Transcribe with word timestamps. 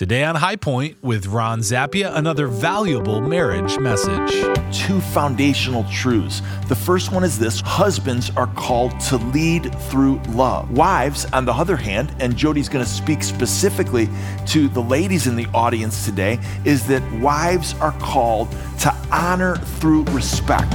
Today 0.00 0.24
on 0.24 0.34
High 0.34 0.56
Point 0.56 0.96
with 1.02 1.26
Ron 1.26 1.60
Zappia, 1.60 2.16
another 2.16 2.46
valuable 2.46 3.20
marriage 3.20 3.78
message. 3.78 4.32
Two 4.74 4.98
foundational 4.98 5.84
truths. 5.92 6.40
The 6.68 6.74
first 6.74 7.12
one 7.12 7.22
is 7.22 7.38
this 7.38 7.60
husbands 7.60 8.30
are 8.34 8.46
called 8.46 8.98
to 9.00 9.18
lead 9.18 9.74
through 9.90 10.18
love. 10.30 10.70
Wives, 10.70 11.26
on 11.34 11.44
the 11.44 11.52
other 11.52 11.76
hand, 11.76 12.14
and 12.18 12.34
Jody's 12.34 12.70
going 12.70 12.82
to 12.82 12.90
speak 12.90 13.22
specifically 13.22 14.08
to 14.46 14.68
the 14.68 14.80
ladies 14.80 15.26
in 15.26 15.36
the 15.36 15.48
audience 15.52 16.06
today, 16.06 16.38
is 16.64 16.86
that 16.86 17.02
wives 17.20 17.74
are 17.74 17.92
called 18.00 18.50
to 18.78 18.96
honor 19.12 19.56
through 19.56 20.04
respect. 20.04 20.72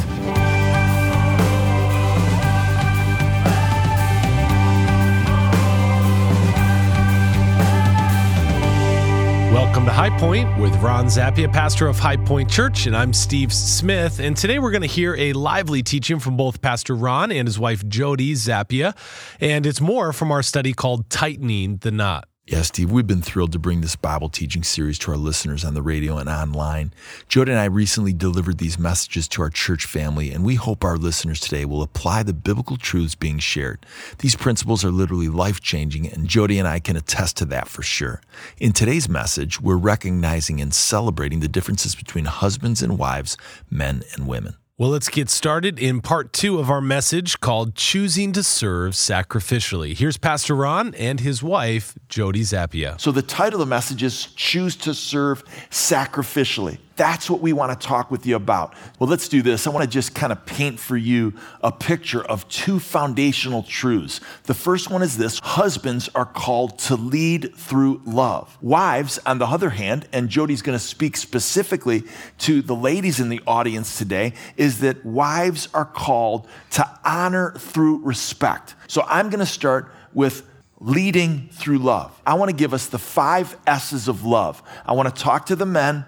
Welcome 9.75 9.87
to 9.87 9.93
High 9.93 10.17
Point 10.17 10.57
with 10.57 10.73
Ron 10.77 11.07
Zappia, 11.07 11.51
pastor 11.51 11.87
of 11.87 11.99
High 11.99 12.15
Point 12.15 12.49
Church, 12.49 12.85
and 12.85 12.95
I'm 12.95 13.11
Steve 13.11 13.51
Smith. 13.51 14.21
And 14.21 14.37
today 14.37 14.57
we're 14.57 14.71
going 14.71 14.83
to 14.83 14.87
hear 14.87 15.17
a 15.17 15.33
lively 15.33 15.83
teaching 15.83 16.17
from 16.19 16.37
both 16.37 16.61
Pastor 16.61 16.95
Ron 16.95 17.29
and 17.29 17.45
his 17.45 17.59
wife 17.59 17.85
Jody 17.85 18.35
Zappia, 18.35 18.95
and 19.41 19.65
it's 19.65 19.81
more 19.81 20.13
from 20.13 20.31
our 20.31 20.41
study 20.41 20.71
called 20.71 21.09
Tightening 21.09 21.75
the 21.79 21.91
Knot. 21.91 22.25
Yeah, 22.47 22.61
Steve, 22.61 22.91
we've 22.91 23.07
been 23.07 23.23
thrilled 23.23 23.53
to 23.53 23.59
bring 23.59 23.81
this 23.81 23.95
Bible 23.95 24.29
teaching 24.29 24.61
series 24.61 24.99
to 24.99 25.09
our 25.09 25.17
listeners 25.17 25.65
on 25.65 25.73
the 25.73 25.81
radio 25.81 26.17
and 26.17 26.29
online. 26.29 26.93
Jody 27.27 27.51
and 27.51 27.59
I 27.59 27.65
recently 27.65 28.13
delivered 28.13 28.59
these 28.59 28.77
messages 28.77 29.27
to 29.29 29.41
our 29.41 29.49
church 29.49 29.87
family, 29.87 30.29
and 30.29 30.45
we 30.45 30.53
hope 30.53 30.83
our 30.83 30.95
listeners 30.95 31.39
today 31.39 31.65
will 31.65 31.81
apply 31.81 32.21
the 32.21 32.35
biblical 32.35 32.77
truths 32.77 33.15
being 33.15 33.39
shared. 33.39 33.83
These 34.19 34.35
principles 34.35 34.85
are 34.85 34.91
literally 34.91 35.27
life 35.27 35.59
changing, 35.59 36.07
and 36.07 36.27
Jody 36.27 36.59
and 36.59 36.67
I 36.67 36.79
can 36.79 36.95
attest 36.95 37.35
to 37.37 37.45
that 37.45 37.67
for 37.67 37.81
sure. 37.81 38.21
In 38.59 38.73
today's 38.73 39.09
message, 39.09 39.59
we're 39.59 39.75
recognizing 39.75 40.61
and 40.61 40.71
celebrating 40.71 41.39
the 41.39 41.47
differences 41.47 41.95
between 41.95 42.25
husbands 42.25 42.83
and 42.83 42.99
wives, 42.99 43.37
men 43.71 44.03
and 44.13 44.27
women. 44.27 44.55
Well, 44.77 44.89
let's 44.89 45.07
get 45.07 45.29
started 45.29 45.79
in 45.79 46.01
part 46.01 46.33
two 46.33 46.59
of 46.59 46.69
our 46.69 46.81
message 46.81 47.39
called 47.39 47.75
Choosing 47.75 48.33
to 48.33 48.43
Serve 48.43 48.91
Sacrificially. 48.91 49.97
Here's 49.97 50.17
Pastor 50.17 50.53
Ron 50.53 50.93
and 50.95 51.21
his 51.21 51.41
wife, 51.41 51.97
Jody 52.09 52.41
Zappia. 52.41 52.99
So, 52.99 53.13
the 53.13 53.21
title 53.21 53.61
of 53.61 53.65
the 53.65 53.73
message 53.73 54.03
is 54.03 54.25
Choose 54.35 54.75
to 54.75 54.93
Serve 54.93 55.45
Sacrificially. 55.69 56.77
That's 56.95 57.29
what 57.29 57.41
we 57.41 57.51
want 57.51 57.79
to 57.79 57.87
talk 57.87 58.09
with 58.09 58.25
you 58.25 58.35
about. 58.35 58.73
Well, 58.99 59.09
let's 59.09 59.27
do 59.27 59.41
this. 59.41 59.67
I 59.67 59.69
want 59.69 59.83
to 59.83 59.89
just 59.89 60.15
kind 60.15 60.31
of 60.31 60.45
paint 60.45 60.79
for 60.79 60.95
you 60.95 61.33
a 61.61 61.71
picture 61.71 62.23
of 62.23 62.47
two 62.47 62.79
foundational 62.79 63.63
truths. 63.63 64.21
The 64.43 64.53
first 64.53 64.89
one 64.89 65.01
is 65.03 65.17
this 65.17 65.39
husbands 65.39 66.09
are 66.15 66.25
called 66.25 66.79
to 66.79 66.95
lead 66.95 67.53
through 67.55 68.01
love. 68.05 68.57
Wives, 68.61 69.19
on 69.25 69.39
the 69.39 69.45
other 69.45 69.71
hand, 69.71 70.07
and 70.13 70.29
Jody's 70.29 70.61
going 70.61 70.77
to 70.77 70.83
speak 70.83 71.17
specifically 71.17 72.03
to 72.39 72.61
the 72.61 72.75
ladies 72.75 73.19
in 73.19 73.29
the 73.29 73.41
audience 73.45 73.97
today, 73.97 74.33
is 74.55 74.79
that 74.79 75.05
wives 75.05 75.67
are 75.73 75.85
called 75.85 76.47
to 76.71 76.89
honor 77.03 77.51
through 77.57 78.03
respect. 78.03 78.75
So 78.87 79.03
I'm 79.07 79.29
going 79.29 79.39
to 79.39 79.45
start 79.45 79.91
with 80.13 80.47
leading 80.79 81.49
through 81.49 81.79
love. 81.79 82.21
I 82.25 82.35
want 82.35 82.49
to 82.51 82.55
give 82.55 82.73
us 82.73 82.87
the 82.87 82.99
five 82.99 83.57
S's 83.65 84.07
of 84.07 84.23
love. 84.23 84.61
I 84.85 84.93
want 84.93 85.13
to 85.13 85.21
talk 85.21 85.47
to 85.47 85.55
the 85.55 85.65
men. 85.65 86.05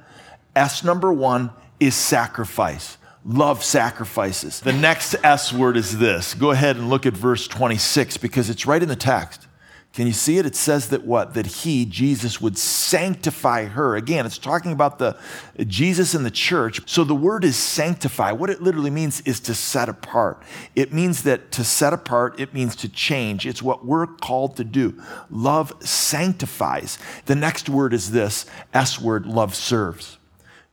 S 0.58 0.84
number 0.84 1.14
one 1.14 1.52
is 1.80 1.96
sacrifice. 1.96 2.98
Love 3.24 3.64
sacrifices. 3.64 4.62
The 4.62 4.74
next 4.74 5.16
S 5.24 5.54
word 5.54 5.78
is 5.78 6.00
this. 6.00 6.34
Go 6.34 6.52
ahead 6.52 6.78
and 6.78 6.90
look 6.90 7.06
at 7.06 7.14
verse 7.14 7.48
26 7.48 8.18
because 8.18 8.50
it's 8.50 8.66
right 8.66 8.82
in 8.82 8.90
the 8.90 8.96
text. 8.96 9.48
Can 9.94 10.06
you 10.06 10.14
see 10.14 10.38
it? 10.38 10.46
It 10.46 10.56
says 10.56 10.90
that 10.90 11.06
what? 11.06 11.34
That 11.34 11.48
he, 11.48 11.84
Jesus, 11.84 12.40
would 12.40 12.58
sanctify 12.58 13.66
her. 13.66 13.96
Again, 13.96 14.26
it's 14.26 14.38
talking 14.38 14.72
about 14.72 15.00
the 15.00 15.18
Jesus 15.66 16.14
in 16.14 16.22
the 16.24 16.30
church. 16.32 16.88
So 16.88 17.04
the 17.04 17.16
word 17.16 17.44
is 17.44 17.56
sanctify. 17.56 18.32
What 18.32 18.52
it 18.52 18.62
literally 18.62 18.92
means 18.92 19.22
is 19.22 19.40
to 19.42 19.56
set 19.56 19.90
apart. 19.90 20.44
It 20.76 20.94
means 20.94 21.24
that 21.24 21.52
to 21.54 21.64
set 21.64 21.94
apart, 21.94 22.40
it 22.40 22.54
means 22.54 22.76
to 22.78 22.90
change. 22.90 23.48
It's 23.48 23.64
what 23.64 23.86
we're 23.86 24.06
called 24.06 24.58
to 24.58 24.64
do. 24.64 25.02
Love 25.32 25.74
sanctifies. 25.84 27.00
The 27.26 27.36
next 27.36 27.68
word 27.68 27.92
is 27.92 28.12
this 28.12 28.46
S 28.74 29.02
word, 29.02 29.26
love 29.26 29.56
serves. 29.56 30.18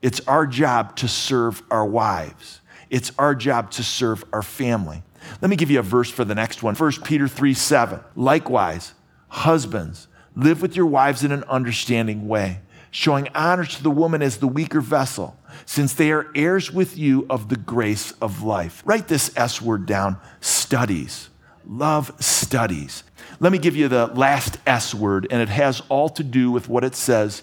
It's 0.05 0.21
our 0.27 0.47
job 0.47 0.97
to 0.97 1.09
serve 1.09 1.63
our 1.71 1.87
wives. 1.87 2.61
It's 2.91 3.11
our 3.19 3.35
job 3.35 3.71
to 3.71 3.83
serve 3.83 4.23
our 4.35 4.43
family. 4.43 5.03
Let 5.41 5.49
me 5.49 5.57
give 5.57 5.71
you 5.71 5.79
a 5.79 5.83
verse 5.83 6.11
for 6.11 6.27
the 6.27 6.35
next 6.35 6.63
one. 6.63 6.75
1 6.75 6.93
Peter 7.05 7.27
3 7.27 7.55
7. 7.55 8.01
Likewise, 8.15 8.93
Husbands, 9.29 10.07
live 10.37 10.61
with 10.61 10.77
your 10.77 10.85
wives 10.85 11.25
in 11.25 11.33
an 11.33 11.43
understanding 11.45 12.29
way, 12.29 12.61
showing 12.91 13.31
honor 13.35 13.65
to 13.65 13.83
the 13.83 13.91
woman 13.91 14.21
as 14.21 14.37
the 14.37 14.47
weaker 14.47 14.83
vessel, 14.83 15.39
since 15.65 15.95
they 15.95 16.13
are 16.13 16.31
heirs 16.35 16.71
with 16.71 16.99
you 16.99 17.27
of 17.31 17.49
the 17.49 17.57
grace 17.57 18.13
of 18.21 18.43
life. 18.43 18.83
Write 18.85 19.09
this 19.09 19.35
S 19.39 19.63
word 19.63 19.87
down 19.87 20.19
studies. 20.43 21.31
Love 21.67 22.15
studies. 22.23 23.05
Let 23.41 23.53
me 23.53 23.59
give 23.59 23.75
you 23.75 23.89
the 23.89 24.09
last 24.09 24.59
S 24.67 24.95
word, 24.95 25.27
and 25.31 25.41
it 25.41 25.49
has 25.49 25.81
all 25.89 26.11
to 26.11 26.23
do 26.23 26.51
with 26.51 26.69
what 26.69 26.85
it 26.85 26.95
says 26.95 27.43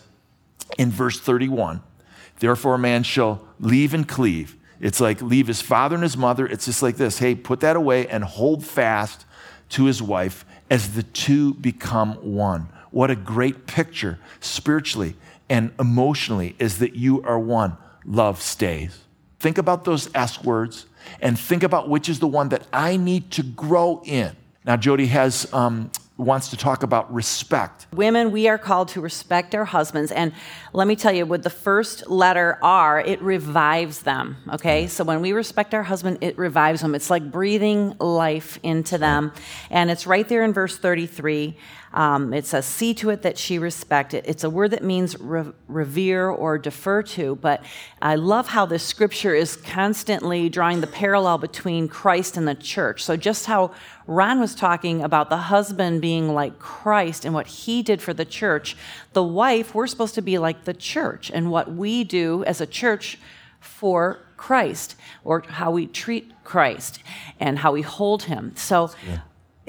in 0.77 0.91
verse 0.91 1.19
31. 1.19 1.81
Therefore, 2.41 2.73
a 2.73 2.79
man 2.79 3.03
shall 3.03 3.45
leave 3.59 3.93
and 3.93 4.07
cleave. 4.07 4.57
It's 4.79 4.99
like 4.99 5.21
leave 5.21 5.45
his 5.45 5.61
father 5.61 5.93
and 5.93 6.01
his 6.01 6.17
mother. 6.17 6.47
It's 6.47 6.65
just 6.65 6.81
like 6.81 6.97
this 6.97 7.19
hey, 7.19 7.35
put 7.35 7.59
that 7.59 7.75
away 7.75 8.07
and 8.07 8.23
hold 8.23 8.65
fast 8.65 9.25
to 9.69 9.85
his 9.85 10.01
wife 10.01 10.43
as 10.67 10.95
the 10.95 11.03
two 11.03 11.53
become 11.53 12.13
one. 12.15 12.67
What 12.89 13.11
a 13.11 13.15
great 13.15 13.67
picture 13.67 14.17
spiritually 14.39 15.15
and 15.49 15.71
emotionally 15.79 16.55
is 16.57 16.79
that 16.79 16.95
you 16.95 17.21
are 17.21 17.39
one. 17.39 17.77
Love 18.05 18.41
stays. 18.41 19.03
Think 19.39 19.59
about 19.59 19.85
those 19.85 20.09
S 20.15 20.43
words 20.43 20.87
and 21.21 21.37
think 21.37 21.61
about 21.61 21.89
which 21.89 22.09
is 22.09 22.19
the 22.19 22.27
one 22.27 22.49
that 22.49 22.65
I 22.73 22.97
need 22.97 23.29
to 23.31 23.43
grow 23.43 24.01
in. 24.03 24.35
Now, 24.65 24.77
Jody 24.77 25.05
has 25.07 25.51
um, 25.53 25.91
wants 26.21 26.49
to 26.49 26.57
talk 26.57 26.83
about 26.83 27.11
respect. 27.11 27.87
Women, 27.93 28.31
we 28.31 28.47
are 28.47 28.57
called 28.57 28.89
to 28.89 29.01
respect 29.01 29.55
our 29.55 29.65
husbands. 29.65 30.11
And 30.11 30.33
let 30.71 30.87
me 30.87 30.95
tell 30.95 31.11
you, 31.11 31.25
with 31.25 31.43
the 31.43 31.49
first 31.49 32.07
letter 32.07 32.59
R, 32.61 33.01
it 33.01 33.21
revives 33.21 34.03
them. 34.03 34.37
Okay? 34.53 34.85
Mm. 34.85 34.89
So 34.89 35.03
when 35.03 35.21
we 35.21 35.33
respect 35.33 35.73
our 35.73 35.83
husband, 35.83 36.19
it 36.21 36.37
revives 36.37 36.81
them. 36.81 36.93
It's 36.93 37.09
like 37.09 37.31
breathing 37.31 37.95
life 37.99 38.59
into 38.61 38.97
them. 38.97 39.33
And 39.69 39.89
it's 39.89 40.05
right 40.05 40.27
there 40.27 40.43
in 40.43 40.53
verse 40.53 40.77
33. 40.77 41.57
Um, 41.93 42.33
it 42.33 42.45
says, 42.45 42.65
see 42.65 42.93
to 42.95 43.09
it 43.09 43.21
that 43.23 43.37
she 43.37 43.59
respect 43.59 44.13
it. 44.13 44.23
It's 44.25 44.45
a 44.45 44.49
word 44.49 44.71
that 44.71 44.83
means 44.83 45.19
re- 45.19 45.51
revere 45.67 46.29
or 46.29 46.57
defer 46.57 47.03
to, 47.03 47.35
but 47.35 47.63
I 48.01 48.15
love 48.15 48.47
how 48.47 48.65
this 48.65 48.83
scripture 48.83 49.35
is 49.35 49.57
constantly 49.57 50.47
drawing 50.47 50.79
the 50.79 50.87
parallel 50.87 51.37
between 51.37 51.89
Christ 51.89 52.37
and 52.37 52.47
the 52.47 52.55
church. 52.55 53.03
So, 53.03 53.17
just 53.17 53.45
how 53.45 53.71
Ron 54.07 54.39
was 54.39 54.55
talking 54.55 55.03
about 55.03 55.29
the 55.29 55.37
husband 55.37 56.01
being 56.01 56.33
like 56.33 56.59
Christ 56.59 57.25
and 57.25 57.33
what 57.33 57.47
he 57.47 57.83
did 57.83 58.01
for 58.01 58.13
the 58.13 58.25
church, 58.25 58.77
the 59.11 59.23
wife, 59.23 59.75
we're 59.75 59.87
supposed 59.87 60.15
to 60.15 60.21
be 60.21 60.37
like 60.37 60.63
the 60.63 60.73
church 60.73 61.29
and 61.33 61.51
what 61.51 61.73
we 61.73 62.05
do 62.05 62.43
as 62.45 62.61
a 62.61 62.65
church 62.65 63.17
for 63.59 64.19
Christ 64.37 64.95
or 65.25 65.41
how 65.41 65.71
we 65.71 65.87
treat 65.87 66.31
Christ 66.45 67.03
and 67.39 67.59
how 67.59 67.73
we 67.73 67.81
hold 67.81 68.23
him. 68.23 68.53
So, 68.55 68.91
yeah 69.05 69.19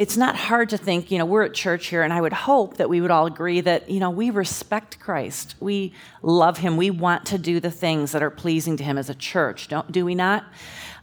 it's 0.03 0.17
not 0.17 0.35
hard 0.35 0.69
to 0.71 0.77
think, 0.77 1.13
you 1.13 1.19
know, 1.19 1.25
we're 1.25 1.45
at 1.45 1.55
church 1.55 1.87
here, 1.87 2.03
and 2.03 2.13
I 2.13 2.21
would 2.21 2.33
hope 2.33 2.79
that 2.79 2.89
we 2.89 3.01
would 3.01 3.13
all 3.13 3.27
agree 3.27 3.61
that, 3.61 3.89
you 3.89 4.01
know, 4.01 4.11
we 4.11 4.31
respect 4.31 4.99
Christ. 4.99 5.55
We 5.61 5.93
love 6.23 6.59
him. 6.59 6.77
We 6.77 6.91
want 6.91 7.25
to 7.27 7.39
do 7.39 7.61
the 7.61 7.71
things 7.71 8.11
that 8.11 8.21
are 8.21 8.29
pleasing 8.29 8.77
to 8.79 8.83
him 8.83 8.99
as 8.99 9.09
a 9.09 9.15
church, 9.15 9.69
don't, 9.69 9.93
do 9.93 10.05
we 10.05 10.17
not? 10.17 10.45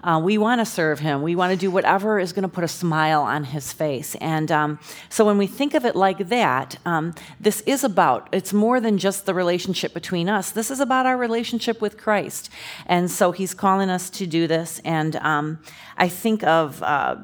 Uh, 0.04 0.20
we 0.22 0.38
want 0.38 0.60
to 0.60 0.66
serve 0.66 1.00
him. 1.00 1.22
We 1.22 1.34
want 1.34 1.52
to 1.54 1.58
do 1.58 1.72
whatever 1.72 2.20
is 2.20 2.34
going 2.34 2.44
to 2.44 2.50
put 2.50 2.66
a 2.66 2.68
smile 2.68 3.22
on 3.22 3.46
his 3.46 3.72
face. 3.72 4.16
And 4.16 4.52
um, 4.52 4.80
so 5.08 5.24
when 5.24 5.38
we 5.38 5.48
think 5.48 5.76
of 5.76 5.86
it 5.86 5.96
like 5.96 6.28
that, 6.28 6.78
um, 6.86 7.16
this 7.40 7.62
is 7.62 7.86
about, 7.86 8.28
it's 8.34 8.52
more 8.52 8.82
than 8.82 8.98
just 8.98 9.26
the 9.26 9.34
relationship 9.34 9.94
between 9.94 10.28
us. 10.28 10.52
This 10.52 10.70
is 10.70 10.82
about 10.82 11.06
our 11.06 11.16
relationship 11.16 11.80
with 11.80 11.98
Christ. 11.98 12.50
And 12.86 13.10
so 13.10 13.32
he's 13.32 13.54
calling 13.54 13.90
us 13.90 14.10
to 14.10 14.28
do 14.28 14.46
this. 14.46 14.82
And 14.84 15.16
um, 15.16 15.60
I 15.98 16.10
think 16.10 16.44
of, 16.44 16.84
uh, 16.84 17.16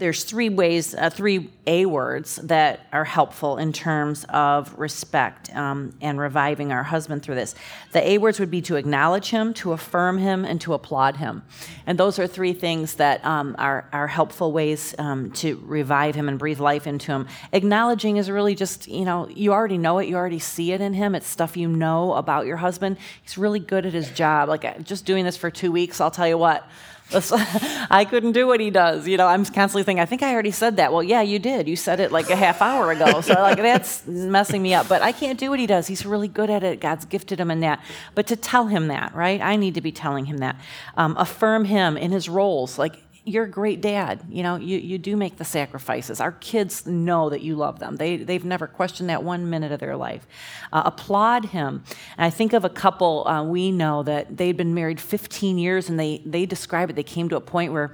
there's 0.00 0.24
three 0.24 0.48
ways, 0.48 0.94
uh, 0.94 1.10
three 1.10 1.50
A 1.66 1.84
words 1.84 2.36
that 2.36 2.80
are 2.90 3.04
helpful 3.04 3.58
in 3.58 3.70
terms 3.72 4.24
of 4.30 4.76
respect 4.78 5.54
um, 5.54 5.94
and 6.00 6.18
reviving 6.18 6.72
our 6.72 6.82
husband 6.82 7.22
through 7.22 7.34
this. 7.34 7.54
The 7.92 8.10
A 8.12 8.18
words 8.18 8.40
would 8.40 8.50
be 8.50 8.62
to 8.62 8.76
acknowledge 8.76 9.28
him, 9.28 9.52
to 9.54 9.72
affirm 9.72 10.16
him, 10.16 10.46
and 10.46 10.58
to 10.62 10.72
applaud 10.72 11.18
him. 11.18 11.42
And 11.86 11.98
those 11.98 12.18
are 12.18 12.26
three 12.26 12.54
things 12.54 12.94
that 12.94 13.22
um, 13.26 13.54
are, 13.58 13.86
are 13.92 14.06
helpful 14.06 14.52
ways 14.52 14.94
um, 14.98 15.32
to 15.32 15.62
revive 15.66 16.14
him 16.14 16.30
and 16.30 16.38
breathe 16.38 16.60
life 16.60 16.86
into 16.86 17.12
him. 17.12 17.28
Acknowledging 17.52 18.16
is 18.16 18.30
really 18.30 18.54
just, 18.54 18.88
you 18.88 19.04
know, 19.04 19.28
you 19.28 19.52
already 19.52 19.78
know 19.78 19.98
it, 19.98 20.08
you 20.08 20.16
already 20.16 20.38
see 20.38 20.72
it 20.72 20.80
in 20.80 20.94
him. 20.94 21.14
It's 21.14 21.26
stuff 21.26 21.58
you 21.58 21.68
know 21.68 22.14
about 22.14 22.46
your 22.46 22.56
husband. 22.56 22.96
He's 23.22 23.36
really 23.36 23.60
good 23.60 23.84
at 23.84 23.92
his 23.92 24.10
job. 24.10 24.48
Like, 24.48 24.82
just 24.82 25.04
doing 25.04 25.26
this 25.26 25.36
for 25.36 25.50
two 25.50 25.70
weeks, 25.70 26.00
I'll 26.00 26.10
tell 26.10 26.26
you 26.26 26.38
what 26.38 26.66
I 27.90 28.06
couldn't 28.08 28.32
do 28.32 28.46
what 28.46 28.60
he 28.60 28.70
does. 28.70 29.06
You 29.06 29.16
know, 29.16 29.26
I'm 29.26 29.44
constantly 29.44 29.82
thinking, 29.82 30.00
I 30.00 30.06
think 30.06 30.22
I 30.22 30.32
already 30.32 30.50
said 30.50 30.76
that. 30.76 30.92
Well, 30.92 31.02
yeah, 31.02 31.22
you 31.22 31.38
did. 31.38 31.68
You 31.68 31.76
said 31.76 32.00
it 32.00 32.12
like 32.12 32.30
a 32.30 32.36
half 32.36 32.62
hour 32.62 32.90
ago. 32.90 33.20
So 33.30 33.34
like 33.34 33.58
that's 33.58 34.06
messing 34.06 34.62
me 34.62 34.74
up. 34.74 34.88
But 34.88 35.02
I 35.02 35.12
can't 35.12 35.38
do 35.38 35.50
what 35.50 35.60
he 35.60 35.66
does. 35.66 35.86
He's 35.86 36.06
really 36.06 36.26
good 36.26 36.48
at 36.50 36.64
it. 36.64 36.80
God's 36.80 37.04
gifted 37.04 37.38
him 37.38 37.50
in 37.50 37.60
that. 37.60 37.80
But 38.14 38.26
to 38.28 38.36
tell 38.36 38.66
him 38.66 38.88
that, 38.88 39.14
right? 39.14 39.40
I 39.40 39.56
need 39.56 39.74
to 39.74 39.80
be 39.80 39.92
telling 39.92 40.24
him 40.24 40.38
that. 40.38 40.56
Um, 40.96 41.16
affirm 41.16 41.66
him 41.66 41.96
in 41.96 42.12
his 42.12 42.28
roles. 42.28 42.78
Like 42.78 42.96
you're 43.24 43.44
a 43.44 43.50
great 43.50 43.80
dad. 43.80 44.22
You 44.28 44.42
know, 44.42 44.56
you, 44.56 44.78
you 44.78 44.98
do 44.98 45.16
make 45.16 45.36
the 45.36 45.44
sacrifices. 45.44 46.20
Our 46.20 46.32
kids 46.32 46.86
know 46.86 47.30
that 47.30 47.42
you 47.42 47.54
love 47.54 47.78
them. 47.78 47.96
They, 47.96 48.16
they've 48.16 48.44
never 48.44 48.66
questioned 48.66 49.10
that 49.10 49.22
one 49.22 49.50
minute 49.50 49.72
of 49.72 49.80
their 49.80 49.96
life. 49.96 50.26
Uh, 50.72 50.82
applaud 50.86 51.46
him. 51.46 51.84
And 52.16 52.24
I 52.24 52.30
think 52.30 52.52
of 52.52 52.64
a 52.64 52.70
couple 52.70 53.26
uh, 53.28 53.42
we 53.44 53.70
know 53.70 54.02
that 54.02 54.36
they'd 54.36 54.56
been 54.56 54.74
married 54.74 55.00
15 55.00 55.58
years 55.58 55.88
and 55.88 56.00
they, 56.00 56.22
they 56.24 56.46
describe 56.46 56.90
it. 56.90 56.96
They 56.96 57.02
came 57.02 57.28
to 57.28 57.36
a 57.36 57.40
point 57.40 57.72
where 57.72 57.92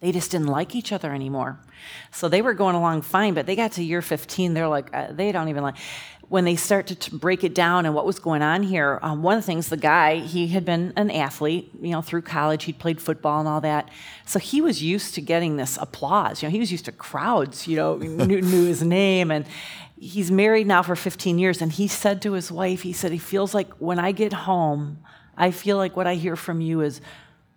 they 0.00 0.12
just 0.12 0.30
didn't 0.30 0.46
like 0.46 0.76
each 0.76 0.92
other 0.92 1.12
anymore. 1.12 1.58
So 2.12 2.28
they 2.28 2.42
were 2.42 2.54
going 2.54 2.76
along 2.76 3.02
fine, 3.02 3.34
but 3.34 3.46
they 3.46 3.56
got 3.56 3.72
to 3.72 3.82
year 3.82 4.02
15, 4.02 4.54
they're 4.54 4.68
like, 4.68 4.94
uh, 4.94 5.08
they 5.10 5.32
don't 5.32 5.48
even 5.48 5.62
like 5.62 5.76
when 6.28 6.44
they 6.44 6.56
start 6.56 6.86
to 6.86 6.94
t- 6.94 7.16
break 7.16 7.42
it 7.42 7.54
down 7.54 7.86
and 7.86 7.94
what 7.94 8.04
was 8.04 8.18
going 8.18 8.42
on 8.42 8.62
here, 8.62 8.98
um, 9.02 9.22
one 9.22 9.38
of 9.38 9.42
the 9.42 9.46
things, 9.46 9.68
the 9.68 9.78
guy, 9.78 10.16
he 10.16 10.48
had 10.48 10.64
been 10.64 10.92
an 10.96 11.10
athlete, 11.10 11.70
you 11.80 11.90
know, 11.90 12.02
through 12.02 12.20
college, 12.20 12.64
he'd 12.64 12.78
played 12.78 13.00
football 13.00 13.40
and 13.40 13.48
all 13.48 13.62
that. 13.62 13.88
So 14.26 14.38
he 14.38 14.60
was 14.60 14.82
used 14.82 15.14
to 15.14 15.22
getting 15.22 15.56
this 15.56 15.78
applause. 15.78 16.42
You 16.42 16.48
know, 16.48 16.52
he 16.52 16.58
was 16.58 16.70
used 16.70 16.84
to 16.84 16.92
crowds, 16.92 17.66
you 17.66 17.76
know, 17.76 17.96
knew, 17.96 18.42
knew 18.42 18.66
his 18.66 18.82
name. 18.82 19.30
And 19.30 19.46
he's 19.98 20.30
married 20.30 20.66
now 20.66 20.82
for 20.82 20.94
15 20.94 21.38
years. 21.38 21.62
And 21.62 21.72
he 21.72 21.88
said 21.88 22.20
to 22.22 22.32
his 22.32 22.52
wife, 22.52 22.82
he 22.82 22.92
said, 22.92 23.10
he 23.10 23.18
feels 23.18 23.54
like 23.54 23.72
when 23.74 23.98
I 23.98 24.12
get 24.12 24.34
home, 24.34 24.98
I 25.34 25.50
feel 25.50 25.78
like 25.78 25.96
what 25.96 26.06
I 26.06 26.14
hear 26.14 26.36
from 26.36 26.60
you 26.60 26.82
is, 26.82 27.00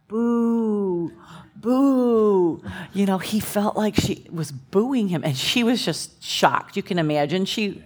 boo, 0.07 1.12
boo. 1.56 2.63
You 2.94 3.06
know, 3.06 3.18
he 3.18 3.39
felt 3.39 3.75
like 3.75 3.95
she 3.95 4.25
was 4.31 4.51
booing 4.51 5.07
him, 5.09 5.24
and 5.24 5.36
she 5.36 5.63
was 5.63 5.83
just 5.83 6.24
shocked. 6.24 6.75
You 6.75 6.83
can 6.83 7.00
imagine 7.00 7.45
she 7.45 7.83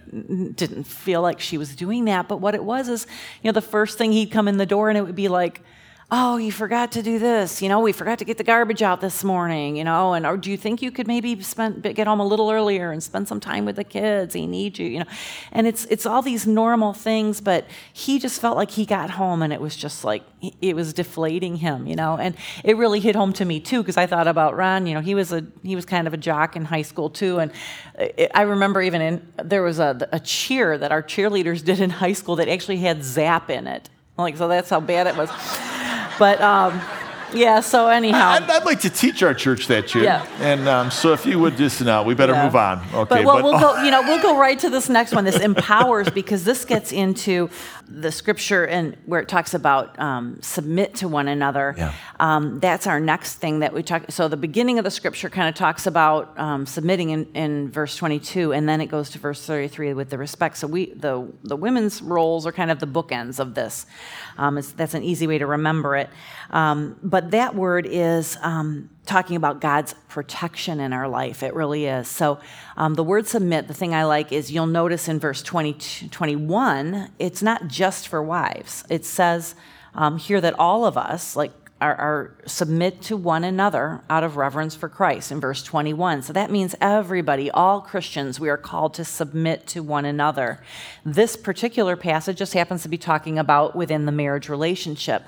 didn't 0.54 0.84
feel 0.84 1.22
like 1.22 1.40
she 1.40 1.58
was 1.58 1.76
doing 1.76 2.04
that, 2.06 2.28
but 2.28 2.40
what 2.40 2.54
it 2.54 2.64
was 2.64 2.88
is, 2.88 3.06
you 3.42 3.48
know, 3.48 3.52
the 3.52 3.60
first 3.60 3.98
thing 3.98 4.12
he'd 4.12 4.30
come 4.30 4.48
in 4.48 4.56
the 4.56 4.66
door 4.66 4.88
and 4.88 4.98
it 4.98 5.02
would 5.02 5.16
be 5.16 5.28
like, 5.28 5.62
oh, 6.08 6.36
you 6.36 6.52
forgot 6.52 6.92
to 6.92 7.02
do 7.02 7.18
this. 7.18 7.60
You 7.60 7.68
know, 7.68 7.80
we 7.80 7.90
forgot 7.90 8.20
to 8.20 8.24
get 8.24 8.38
the 8.38 8.44
garbage 8.44 8.80
out 8.80 9.00
this 9.00 9.24
morning, 9.24 9.76
you 9.76 9.82
know, 9.82 10.14
and 10.14 10.24
or 10.24 10.36
do 10.36 10.52
you 10.52 10.56
think 10.56 10.80
you 10.80 10.92
could 10.92 11.08
maybe 11.08 11.42
spend, 11.42 11.82
get 11.82 12.06
home 12.06 12.20
a 12.20 12.24
little 12.24 12.48
earlier 12.48 12.92
and 12.92 13.02
spend 13.02 13.26
some 13.26 13.40
time 13.40 13.64
with 13.64 13.74
the 13.74 13.82
kids? 13.82 14.32
He 14.32 14.46
needs 14.46 14.78
you, 14.78 14.86
you 14.86 15.00
know. 15.00 15.06
And 15.50 15.66
it's, 15.66 15.84
it's 15.86 16.06
all 16.06 16.22
these 16.22 16.46
normal 16.46 16.92
things, 16.92 17.40
but 17.40 17.66
he 17.92 18.20
just 18.20 18.40
felt 18.40 18.56
like 18.56 18.70
he 18.70 18.86
got 18.86 19.10
home 19.10 19.42
and 19.42 19.52
it 19.52 19.60
was 19.60 19.74
just 19.74 20.04
like, 20.04 20.22
it 20.60 20.76
was 20.76 20.92
deflating 20.92 21.56
him, 21.56 21.88
you 21.88 21.96
know. 21.96 22.16
And 22.16 22.36
it 22.62 22.76
really 22.76 23.00
hit 23.00 23.16
home 23.16 23.32
to 23.34 23.44
me 23.44 23.58
too, 23.58 23.82
because 23.82 23.96
I 23.96 24.06
thought 24.06 24.28
about 24.28 24.54
Ron, 24.54 24.86
you 24.86 24.94
know, 24.94 25.00
he 25.00 25.16
was 25.16 25.32
a, 25.32 25.44
he 25.64 25.74
was 25.74 25.84
kind 25.84 26.06
of 26.06 26.14
a 26.14 26.18
jock 26.18 26.54
in 26.54 26.64
high 26.66 26.82
school 26.82 27.10
too. 27.10 27.40
And 27.40 27.50
it, 27.98 28.30
I 28.32 28.42
remember 28.42 28.80
even 28.80 29.02
in, 29.02 29.32
there 29.42 29.64
was 29.64 29.80
a, 29.80 30.08
a 30.12 30.20
cheer 30.20 30.78
that 30.78 30.92
our 30.92 31.02
cheerleaders 31.02 31.64
did 31.64 31.80
in 31.80 31.90
high 31.90 32.12
school 32.12 32.36
that 32.36 32.48
actually 32.48 32.76
had 32.76 33.02
Zap 33.02 33.50
in 33.50 33.66
it. 33.66 33.90
Like, 34.16 34.36
so 34.36 34.46
that's 34.46 34.70
how 34.70 34.80
bad 34.80 35.08
it 35.08 35.16
was. 35.16 35.30
But 36.18 36.40
um, 36.40 36.80
yeah, 37.34 37.60
so 37.60 37.88
anyhow. 37.88 38.30
I'd, 38.30 38.44
I'd, 38.44 38.64
like 38.64 38.80
to 38.80 38.90
teach 38.90 39.22
our 39.22 39.34
church 39.34 39.66
that, 39.68 39.88
too. 39.88 40.02
Yeah. 40.02 40.26
And 40.40 40.68
um, 40.68 40.90
so 40.90 41.12
if 41.12 41.26
you 41.26 41.38
would 41.38 41.56
just 41.56 41.80
now, 41.82 42.02
we 42.02 42.14
better 42.14 42.32
yeah. 42.32 42.44
move 42.44 42.56
on. 42.56 42.78
Okay. 42.78 42.92
But, 42.92 43.24
well, 43.24 43.36
but, 43.36 43.44
we'll 43.44 43.60
go, 43.60 43.82
you 43.82 43.90
know, 43.90 44.02
we'll 44.02 44.22
go 44.22 44.38
right 44.38 44.58
to 44.58 44.70
this 44.70 44.88
next 44.88 45.14
one. 45.14 45.24
This 45.24 45.38
empowers 45.38 46.10
because 46.10 46.44
this 46.44 46.64
gets 46.64 46.92
into 46.92 47.50
the 47.88 48.10
scripture 48.10 48.66
and 48.66 48.96
where 49.06 49.20
it 49.20 49.28
talks 49.28 49.54
about 49.54 49.98
um, 49.98 50.38
submit 50.42 50.94
to 50.96 51.08
one 51.08 51.28
another. 51.28 51.74
Yeah. 51.76 51.94
Um, 52.18 52.58
that's 52.60 52.86
our 52.86 52.98
next 52.98 53.34
thing 53.36 53.60
that 53.60 53.72
we 53.72 53.82
talk. 53.82 54.10
So 54.10 54.28
the 54.28 54.36
beginning 54.36 54.78
of 54.78 54.84
the 54.84 54.90
scripture 54.90 55.30
kind 55.30 55.48
of 55.48 55.54
talks 55.54 55.86
about 55.86 56.38
um, 56.38 56.66
submitting 56.66 57.10
in, 57.10 57.24
in 57.34 57.70
verse 57.70 57.96
22, 57.96 58.52
and 58.52 58.68
then 58.68 58.80
it 58.80 58.86
goes 58.86 59.10
to 59.10 59.18
verse 59.18 59.44
33 59.44 59.94
with 59.94 60.10
the 60.10 60.18
respect. 60.18 60.56
So 60.56 60.66
we 60.66 60.92
the 60.94 61.32
the 61.42 61.56
women's 61.56 62.02
roles 62.02 62.46
are 62.46 62.52
kind 62.52 62.70
of 62.70 62.80
the 62.80 62.86
bookends 62.86 63.38
of 63.38 63.54
this. 63.54 63.86
Um, 64.38 64.60
that's 64.76 64.94
an 64.94 65.02
easy 65.02 65.26
way 65.26 65.38
to 65.38 65.46
remember 65.46 65.96
it. 65.96 66.10
Um, 66.50 66.98
but 67.02 67.30
that 67.32 67.54
word 67.54 67.86
is 67.86 68.36
um, 68.42 68.90
talking 69.04 69.36
about 69.36 69.60
God's 69.60 69.94
protection 70.08 70.80
in 70.80 70.92
our 70.92 71.08
life. 71.08 71.42
It 71.42 71.54
really 71.54 71.86
is. 71.86 72.08
So 72.08 72.40
um, 72.76 72.94
the 72.94 73.04
word 73.04 73.26
submit, 73.26 73.68
the 73.68 73.74
thing 73.74 73.94
I 73.94 74.04
like 74.04 74.32
is 74.32 74.50
you'll 74.50 74.66
notice 74.66 75.08
in 75.08 75.18
verse 75.18 75.42
20, 75.42 76.08
21, 76.08 77.10
it's 77.18 77.42
not 77.42 77.68
just 77.68 78.08
for 78.08 78.22
wives. 78.22 78.84
It 78.88 79.04
says 79.04 79.54
um, 79.94 80.18
here 80.18 80.40
that 80.40 80.58
all 80.58 80.84
of 80.84 80.96
us, 80.96 81.36
like 81.36 81.52
are, 81.80 81.94
are, 81.94 82.36
submit 82.46 83.02
to 83.02 83.16
one 83.18 83.44
another 83.44 84.00
out 84.08 84.24
of 84.24 84.38
reverence 84.38 84.74
for 84.74 84.88
Christ 84.88 85.30
in 85.30 85.40
verse 85.40 85.62
21. 85.62 86.22
So 86.22 86.32
that 86.32 86.50
means 86.50 86.74
everybody, 86.80 87.50
all 87.50 87.82
Christians, 87.82 88.40
we 88.40 88.48
are 88.48 88.56
called 88.56 88.94
to 88.94 89.04
submit 89.04 89.66
to 89.68 89.82
one 89.82 90.06
another. 90.06 90.62
This 91.04 91.36
particular 91.36 91.94
passage 91.94 92.38
just 92.38 92.54
happens 92.54 92.82
to 92.84 92.88
be 92.88 92.96
talking 92.96 93.38
about 93.38 93.76
within 93.76 94.06
the 94.06 94.12
marriage 94.12 94.48
relationship. 94.48 95.22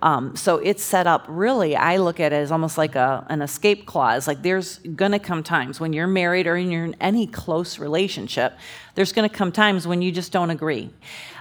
Um, 0.00 0.36
so 0.36 0.58
it's 0.58 0.82
set 0.82 1.06
up 1.06 1.24
really, 1.26 1.74
I 1.74 1.96
look 1.96 2.20
at 2.20 2.32
it 2.32 2.36
as 2.36 2.52
almost 2.52 2.76
like 2.76 2.94
a, 2.94 3.26
an 3.30 3.40
escape 3.40 3.86
clause. 3.86 4.26
Like 4.26 4.42
there's 4.42 4.78
going 4.78 5.12
to 5.12 5.18
come 5.18 5.42
times 5.42 5.80
when 5.80 5.94
you're 5.94 6.06
married 6.06 6.46
or 6.46 6.58
you're 6.58 6.84
in 6.84 6.96
any 7.00 7.26
close 7.26 7.78
relationship, 7.78 8.58
there's 8.94 9.12
going 9.12 9.26
to 9.26 9.34
come 9.34 9.50
times 9.50 9.86
when 9.86 10.02
you 10.02 10.12
just 10.12 10.32
don't 10.32 10.50
agree. 10.50 10.90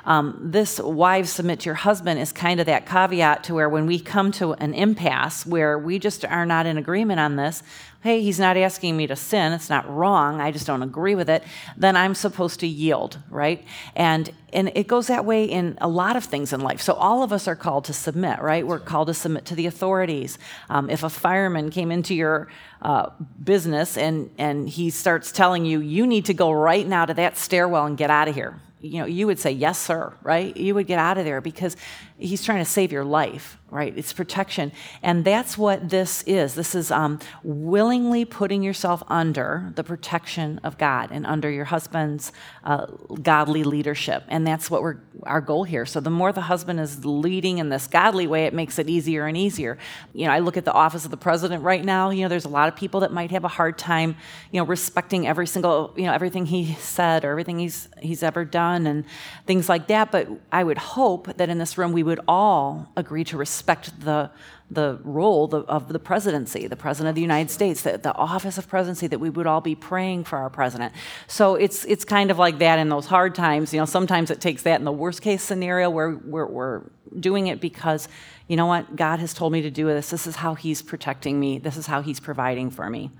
Um, 0.05 0.37
this 0.41 0.79
wives 0.79 1.31
submit 1.31 1.61
to 1.61 1.65
your 1.65 1.75
husband 1.75 2.19
is 2.19 2.31
kind 2.31 2.59
of 2.59 2.65
that 2.65 2.85
caveat 2.85 3.45
to 3.45 3.53
where 3.53 3.69
when 3.69 3.85
we 3.85 3.99
come 3.99 4.31
to 4.33 4.53
an 4.53 4.73
impasse 4.73 5.45
where 5.45 5.77
we 5.79 5.97
just 5.99 6.25
are 6.25 6.45
not 6.45 6.65
in 6.65 6.77
agreement 6.77 7.19
on 7.19 7.37
this, 7.37 7.63
hey, 8.01 8.21
he's 8.21 8.37
not 8.37 8.57
asking 8.57 8.97
me 8.97 9.07
to 9.07 9.15
sin, 9.15 9.53
it's 9.53 9.69
not 9.69 9.89
wrong, 9.89 10.41
I 10.41 10.51
just 10.51 10.67
don't 10.67 10.83
agree 10.83 11.15
with 11.15 11.29
it, 11.29 11.41
then 11.77 11.95
I'm 11.95 12.13
supposed 12.15 12.59
to 12.59 12.67
yield, 12.67 13.17
right? 13.29 13.63
And 13.95 14.29
and 14.51 14.71
it 14.75 14.87
goes 14.87 15.07
that 15.07 15.25
way 15.25 15.45
in 15.45 15.79
a 15.81 15.87
lot 15.87 16.15
of 16.15 16.25
things 16.25 16.53
in 16.53 16.59
life. 16.59 16.79
So 16.79 16.93
all 16.93 17.23
of 17.23 17.33
us 17.33 17.47
are 17.47 17.55
called 17.55 17.85
to 17.85 17.93
submit, 17.93 18.39
right? 18.39 18.67
We're 18.67 18.77
called 18.77 19.07
to 19.07 19.13
submit 19.13 19.45
to 19.45 19.55
the 19.55 19.65
authorities. 19.65 20.37
Um, 20.69 20.91
if 20.91 21.01
a 21.01 21.09
fireman 21.09 21.71
came 21.71 21.91
into 21.91 22.13
your 22.13 22.49
uh, 22.81 23.09
business 23.41 23.97
and 23.97 24.29
and 24.37 24.67
he 24.67 24.89
starts 24.89 25.31
telling 25.31 25.65
you 25.65 25.79
you 25.79 26.05
need 26.05 26.25
to 26.25 26.33
go 26.33 26.51
right 26.51 26.85
now 26.85 27.05
to 27.05 27.13
that 27.13 27.37
stairwell 27.37 27.85
and 27.85 27.97
get 27.97 28.09
out 28.09 28.27
of 28.27 28.35
here, 28.35 28.59
you 28.83 28.99
know, 28.99 29.05
you 29.05 29.25
would 29.27 29.39
say, 29.39 29.51
yes, 29.51 29.79
sir, 29.79 30.13
right? 30.23 30.55
You 30.57 30.75
would 30.75 30.87
get 30.87 30.99
out 30.99 31.17
of 31.17 31.23
there 31.23 31.39
because 31.39 31.77
he's 32.17 32.43
trying 32.43 32.59
to 32.59 32.69
save 32.69 32.91
your 32.91 33.03
life, 33.03 33.57
right? 33.69 33.93
It's 33.97 34.13
protection. 34.13 34.71
And 35.01 35.25
that's 35.25 35.57
what 35.57 35.89
this 35.89 36.23
is. 36.23 36.53
This 36.53 36.75
is 36.75 36.91
um, 36.91 37.19
willingly 37.43 38.23
putting 38.23 38.61
yourself 38.61 39.03
under 39.07 39.71
the 39.75 39.83
protection 39.83 40.59
of 40.63 40.77
God 40.77 41.09
and 41.11 41.25
under 41.25 41.49
your 41.49 41.65
husband's 41.65 42.31
uh, 42.63 42.85
godly 43.21 43.63
leadership. 43.63 44.23
And 44.27 44.45
that's 44.45 44.69
what 44.69 44.83
we're, 44.83 44.97
our 45.23 45.41
goal 45.41 45.63
here. 45.63 45.85
So 45.85 45.99
the 45.99 46.11
more 46.11 46.31
the 46.31 46.41
husband 46.41 46.79
is 46.79 47.03
leading 47.03 47.57
in 47.57 47.69
this 47.69 47.87
godly 47.87 48.27
way, 48.27 48.45
it 48.45 48.53
makes 48.53 48.77
it 48.77 48.89
easier 48.89 49.25
and 49.25 49.35
easier. 49.35 49.77
You 50.13 50.27
know, 50.27 50.33
I 50.33 50.39
look 50.39 50.55
at 50.55 50.65
the 50.65 50.73
office 50.73 51.05
of 51.05 51.11
the 51.11 51.17
president 51.17 51.63
right 51.63 51.83
now, 51.83 52.11
you 52.11 52.21
know, 52.21 52.29
there's 52.29 52.45
a 52.45 52.49
lot 52.49 52.67
of 52.67 52.75
people 52.75 52.99
that 52.99 53.11
might 53.11 53.31
have 53.31 53.43
a 53.43 53.49
hard 53.49 53.77
time, 53.77 54.15
you 54.51 54.59
know, 54.59 54.65
respecting 54.65 55.27
every 55.27 55.47
single, 55.47 55.93
you 55.97 56.03
know, 56.03 56.13
everything 56.13 56.45
he 56.45 56.73
said 56.75 57.25
or 57.25 57.31
everything 57.31 57.59
he's, 57.59 57.89
he's 58.01 58.21
ever 58.23 58.45
done 58.45 58.85
and 58.85 59.03
things 59.47 59.67
like 59.67 59.87
that. 59.87 60.11
But 60.11 60.29
I 60.51 60.63
would 60.63 60.77
hope 60.77 61.37
that 61.37 61.49
in 61.49 61.57
this 61.57 61.77
room 61.77 61.91
we 61.91 62.03
would 62.03 62.12
all 62.27 62.89
agree 62.95 63.23
to 63.25 63.37
respect 63.37 64.01
the 64.01 64.31
the 64.73 64.99
role 65.03 65.53
of 65.53 65.87
the 65.87 65.99
presidency, 65.99 66.67
the 66.67 66.75
president 66.75 67.09
of 67.09 67.15
the 67.15 67.21
United 67.21 67.51
States, 67.51 67.81
the, 67.81 67.97
the 67.97 68.13
office 68.15 68.57
of 68.57 68.67
presidency, 68.67 69.07
that 69.07 69.19
we 69.19 69.29
would 69.29 69.47
all 69.47 69.61
be 69.61 69.75
praying 69.75 70.23
for 70.23 70.37
our 70.37 70.49
president. 70.49 70.93
So 71.27 71.55
it's, 71.55 71.85
it's 71.85 72.05
kind 72.05 72.31
of 72.31 72.39
like 72.39 72.59
that 72.59 72.79
in 72.79 72.89
those 72.89 73.05
hard 73.05 73.35
times. 73.35 73.73
You 73.73 73.79
know, 73.79 73.85
sometimes 73.85 74.31
it 74.31 74.41
takes 74.41 74.63
that 74.63 74.79
in 74.79 74.85
the 74.85 74.91
worst 74.91 75.21
case 75.21 75.43
scenario 75.43 75.89
where 75.89 76.11
we're, 76.11 76.47
we're 76.47 76.81
doing 77.19 77.47
it 77.47 77.61
because, 77.61 78.07
you 78.47 78.55
know 78.55 78.65
what, 78.65 78.95
God 78.95 79.19
has 79.19 79.33
told 79.33 79.53
me 79.53 79.61
to 79.61 79.71
do 79.71 79.85
this. 79.87 80.09
This 80.09 80.27
is 80.27 80.37
how 80.37 80.55
He's 80.55 80.81
protecting 80.81 81.39
me, 81.39 81.59
this 81.59 81.77
is 81.77 81.85
how 81.85 82.01
He's 82.01 82.19
providing 82.19 82.71
for 82.71 82.89
me. 82.89 83.11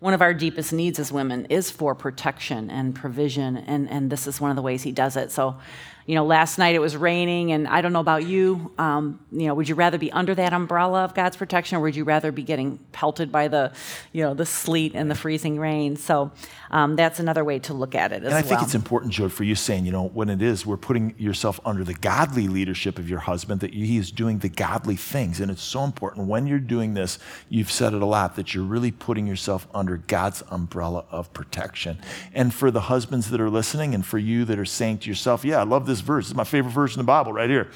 One 0.00 0.14
of 0.14 0.20
our 0.20 0.34
deepest 0.34 0.72
needs 0.72 0.98
as 0.98 1.12
women 1.12 1.46
is 1.46 1.70
for 1.70 1.94
protection 1.94 2.70
and 2.70 2.94
provision, 2.94 3.56
and, 3.56 3.88
and 3.88 4.10
this 4.10 4.26
is 4.26 4.40
one 4.40 4.50
of 4.50 4.56
the 4.56 4.62
ways 4.62 4.82
He 4.82 4.92
does 4.92 5.16
it. 5.16 5.30
So 5.30 5.56
you 6.06 6.14
know, 6.14 6.26
last 6.26 6.58
night 6.58 6.74
it 6.74 6.80
was 6.80 6.96
raining, 6.96 7.52
and 7.52 7.66
I 7.66 7.80
don't 7.80 7.94
know 7.94 8.00
about 8.00 8.24
you. 8.24 8.72
Um, 8.76 9.20
you 9.32 9.46
know, 9.46 9.54
would 9.54 9.68
you 9.68 9.74
rather 9.74 9.96
be 9.96 10.12
under 10.12 10.34
that 10.34 10.52
umbrella 10.52 11.04
of 11.04 11.14
God's 11.14 11.36
protection, 11.36 11.78
or 11.78 11.80
would 11.80 11.96
you 11.96 12.04
rather 12.04 12.30
be 12.30 12.42
getting 12.42 12.78
pelted 12.92 13.32
by 13.32 13.48
the, 13.48 13.72
you 14.12 14.22
know, 14.22 14.34
the 14.34 14.44
sleet 14.44 14.94
and 14.94 15.10
the 15.10 15.14
freezing 15.14 15.58
rain? 15.58 15.96
So 15.96 16.30
um, 16.70 16.94
that's 16.96 17.20
another 17.20 17.42
way 17.42 17.58
to 17.60 17.72
look 17.72 17.94
at 17.94 18.12
it. 18.12 18.16
and 18.22 18.28
I 18.28 18.40
well. 18.40 18.42
think 18.42 18.62
it's 18.62 18.74
important, 18.74 19.14
Joe, 19.14 19.30
for 19.30 19.44
you 19.44 19.54
saying, 19.54 19.86
you 19.86 19.92
know, 19.92 20.08
when 20.08 20.28
it 20.28 20.42
is, 20.42 20.66
we're 20.66 20.76
putting 20.76 21.14
yourself 21.16 21.58
under 21.64 21.84
the 21.84 21.94
godly 21.94 22.48
leadership 22.48 22.98
of 22.98 23.08
your 23.08 23.20
husband, 23.20 23.60
that 23.60 23.72
he 23.72 23.96
is 23.96 24.10
doing 24.10 24.40
the 24.40 24.50
godly 24.50 24.96
things, 24.96 25.40
and 25.40 25.50
it's 25.50 25.62
so 25.62 25.84
important 25.84 26.28
when 26.28 26.46
you're 26.46 26.58
doing 26.58 26.92
this. 26.92 27.18
You've 27.48 27.70
said 27.70 27.94
it 27.94 28.02
a 28.02 28.06
lot 28.06 28.36
that 28.36 28.54
you're 28.54 28.64
really 28.64 28.90
putting 28.90 29.26
yourself 29.26 29.66
under 29.72 29.96
God's 29.96 30.42
umbrella 30.50 31.06
of 31.10 31.32
protection. 31.32 31.98
And 32.34 32.52
for 32.52 32.70
the 32.70 32.82
husbands 32.82 33.30
that 33.30 33.40
are 33.40 33.50
listening, 33.50 33.94
and 33.94 34.04
for 34.04 34.18
you 34.18 34.44
that 34.44 34.58
are 34.58 34.66
saying 34.66 34.98
to 34.98 35.08
yourself, 35.08 35.46
"Yeah, 35.46 35.60
I 35.60 35.62
love 35.62 35.86
this." 35.86 35.93
This 35.94 36.00
verse. 36.00 36.26
Is 36.26 36.34
my 36.34 36.44
favorite 36.44 36.72
verse 36.72 36.94
in 36.94 36.98
the 36.98 37.04
Bible 37.04 37.32
right 37.32 37.48
here. 37.48 37.70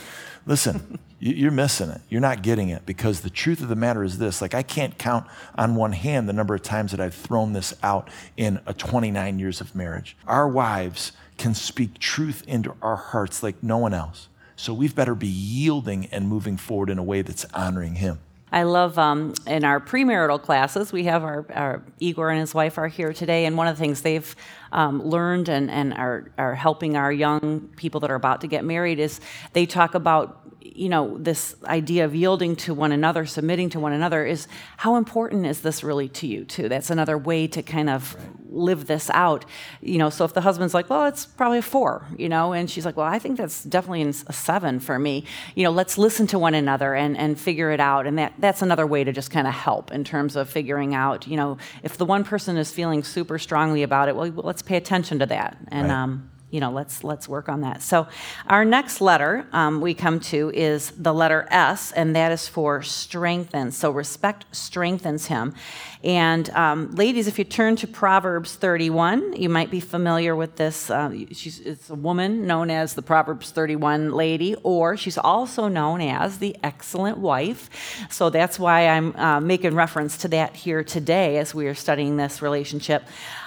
Listen, 0.47 0.99
you're 1.21 1.53
missing 1.53 1.91
it. 1.91 2.01
You're 2.09 2.21
not 2.21 2.43
getting 2.43 2.69
it 2.69 2.85
because 2.85 3.21
the 3.21 3.31
truth 3.31 3.63
of 3.63 3.69
the 3.69 3.77
matter 3.77 4.03
is 4.03 4.19
this 4.19 4.43
like, 4.43 4.55
I 4.55 4.63
can't 4.63 4.99
count 4.99 5.27
on 5.57 5.77
one 5.77 5.93
hand 5.93 6.29
the 6.29 6.33
number 6.33 6.55
of 6.55 6.63
times 6.63 6.91
that 6.91 7.01
I've 7.01 7.15
thrown 7.15 7.53
this 7.53 7.75
out 7.83 8.09
in 8.37 8.61
a 8.67 8.75
29 8.75 9.39
years 9.39 9.61
of 9.61 9.75
marriage. 9.75 10.17
Our 10.27 10.49
wives 10.49 11.13
can 11.37 11.55
speak 11.55 11.99
truth 11.99 12.43
into 12.47 12.75
our 12.83 12.97
hearts 12.97 13.43
like 13.43 13.63
no 13.63 13.79
one 13.79 13.95
else. 13.95 14.29
So 14.57 14.75
we've 14.75 14.95
better 14.95 15.15
be 15.15 15.29
yielding 15.29 16.07
and 16.07 16.29
moving 16.29 16.57
forward 16.57 16.91
in 16.91 16.99
a 16.99 17.03
way 17.03 17.23
that's 17.23 17.45
honoring 17.55 17.95
Him. 17.97 18.19
I 18.51 18.63
love 18.63 18.99
um, 18.99 19.35
in 19.47 19.65
our 19.65 19.81
premarital 19.81 20.43
classes, 20.43 20.93
we 20.93 21.05
have 21.05 21.23
our, 21.23 21.45
our, 21.53 21.83
Igor 22.01 22.31
and 22.31 22.41
his 22.41 22.55
wife 22.55 22.79
are 22.79 22.89
here 22.89 23.13
today, 23.13 23.45
and 23.45 23.57
one 23.57 23.67
of 23.67 23.77
the 23.77 23.81
things 23.81 24.03
they've 24.03 24.35
um, 24.73 25.03
learned 25.03 25.49
and, 25.49 25.71
and 25.71 25.93
are, 25.95 26.31
are 26.39 26.55
helping 26.55 26.97
our 26.97 27.13
young 27.13 27.61
people 27.77 28.01
that 28.01 28.11
are 28.11 28.17
about 28.17 28.41
to 28.41 28.47
get 28.47 28.65
married 28.65 28.99
is 28.99 29.21
they 29.53 29.67
talk 29.67 29.95
about 29.95 30.41
you 30.75 30.89
know, 30.89 31.17
this 31.19 31.55
idea 31.65 32.05
of 32.05 32.15
yielding 32.15 32.57
to 32.57 32.75
one 32.75 32.93
another, 32.93 33.27
submitting 33.27 33.71
to 33.71 33.81
one 33.81 33.93
another, 33.93 34.25
is 34.27 34.47
how 34.77 34.97
important 34.97 35.47
is 35.47 35.61
this 35.61 35.83
really 35.83 36.09
to 36.09 36.27
you, 36.27 36.45
too? 36.45 36.69
That's 36.69 36.91
another 36.91 37.19
way 37.19 37.47
to 37.49 37.63
kind 37.63 37.91
of 37.91 38.15
right. 38.15 38.25
live 38.51 38.87
this 38.87 39.11
out. 39.11 39.45
You 39.81 39.99
know, 39.99 40.11
so 40.11 40.25
if 40.25 40.35
the 40.35 40.41
husband's 40.41 40.75
like, 40.75 40.91
well, 40.91 41.07
it's 41.07 41.27
probably 41.27 41.59
a 41.59 41.63
four, 41.63 42.07
you 42.17 42.29
know, 42.29 42.53
and 42.53 42.71
she's 42.71 42.85
like, 42.85 42.97
well, 42.97 43.07
I 43.07 43.19
think 43.19 43.37
that's 43.37 43.65
definitely 43.65 44.03
a 44.03 44.33
seven 44.33 44.81
for 44.81 44.99
me, 44.99 45.25
you 45.55 45.65
know, 45.65 45.71
let's 45.71 45.99
listen 45.99 46.27
to 46.29 46.39
one 46.39 46.55
another 46.55 46.95
and, 46.95 47.17
and 47.17 47.39
figure 47.39 47.71
it 47.71 47.81
out. 47.81 48.07
And 48.07 48.19
that, 48.19 48.35
that's 48.39 48.63
another 48.63 48.87
way 48.87 49.05
to 49.05 49.13
just 49.13 49.31
kind 49.31 49.47
of 49.47 49.55
help 49.55 49.93
in 49.93 50.05
terms 50.05 50.37
of 50.37 50.49
figuring 50.49 50.95
out, 50.95 51.27
you 51.27 51.37
know, 51.37 51.59
if 51.83 51.97
the 51.97 52.05
one 52.05 52.25
person 52.25 52.57
is 52.57 52.71
feeling 52.71 53.03
super 53.03 53.39
strongly 53.39 53.83
about 53.83 54.09
it, 54.09 54.17
well, 54.17 54.31
let's 54.37 54.63
pay 54.63 54.77
attention 54.77 55.19
to 55.21 55.27
that. 55.27 55.57
And, 55.69 55.89
right. 55.89 55.95
um, 55.95 56.31
you 56.51 56.61
know, 56.61 56.71
let's 56.71 57.05
let's 57.05 57.29
work 57.29 57.49
on 57.49 57.61
that. 57.61 57.83
So, 57.83 58.09
our 58.47 58.65
next 58.65 59.01
letter 59.01 59.47
um, 59.53 59.81
we 59.83 59.93
come 59.93 60.19
to 60.21 60.51
is 60.55 60.91
the 60.93 61.13
letter 61.13 61.47
S, 61.51 61.93
and 61.93 62.17
that 62.17 62.33
is 62.33 62.49
for 62.49 62.83
strengthen. 62.83 63.71
So, 63.71 63.91
respect 63.91 64.47
strengthens 64.53 65.27
him. 65.27 65.55
And 66.03 66.49
um, 66.51 66.93
ladies, 66.93 67.27
if 67.27 67.39
you 67.39 67.45
turn 67.45 67.77
to 67.77 67.87
Proverbs 67.87 68.55
31, 68.55 69.35
you 69.35 69.49
might 69.49 69.71
be 69.71 69.81
familiar 69.81 70.35
with 70.37 70.57
this. 70.57 70.91
Uh, 70.91 71.13
she's 71.33 71.61
it's 71.61 71.91
a 71.91 71.95
woman 71.95 72.47
known 72.47 72.71
as 72.71 72.95
the 72.95 73.03
Proverbs 73.03 73.51
31 73.51 74.13
lady, 74.13 74.55
or 74.63 74.97
she's 74.97 75.19
also 75.19 75.69
known 75.69 76.01
as 76.01 76.39
the 76.39 76.57
excellent 76.63 77.19
wife. 77.19 77.69
So 78.11 78.31
that's 78.31 78.59
why 78.59 78.89
I'm 78.89 79.15
uh, 79.17 79.41
making 79.41 79.75
reference 79.75 80.17
to 80.19 80.29
that 80.29 80.57
here 80.57 80.83
today 80.83 81.39
as 81.39 81.55
we 81.55 81.67
are 81.67 81.75
studying 81.75 82.17
this 82.17 82.41
relationship. 82.41 83.05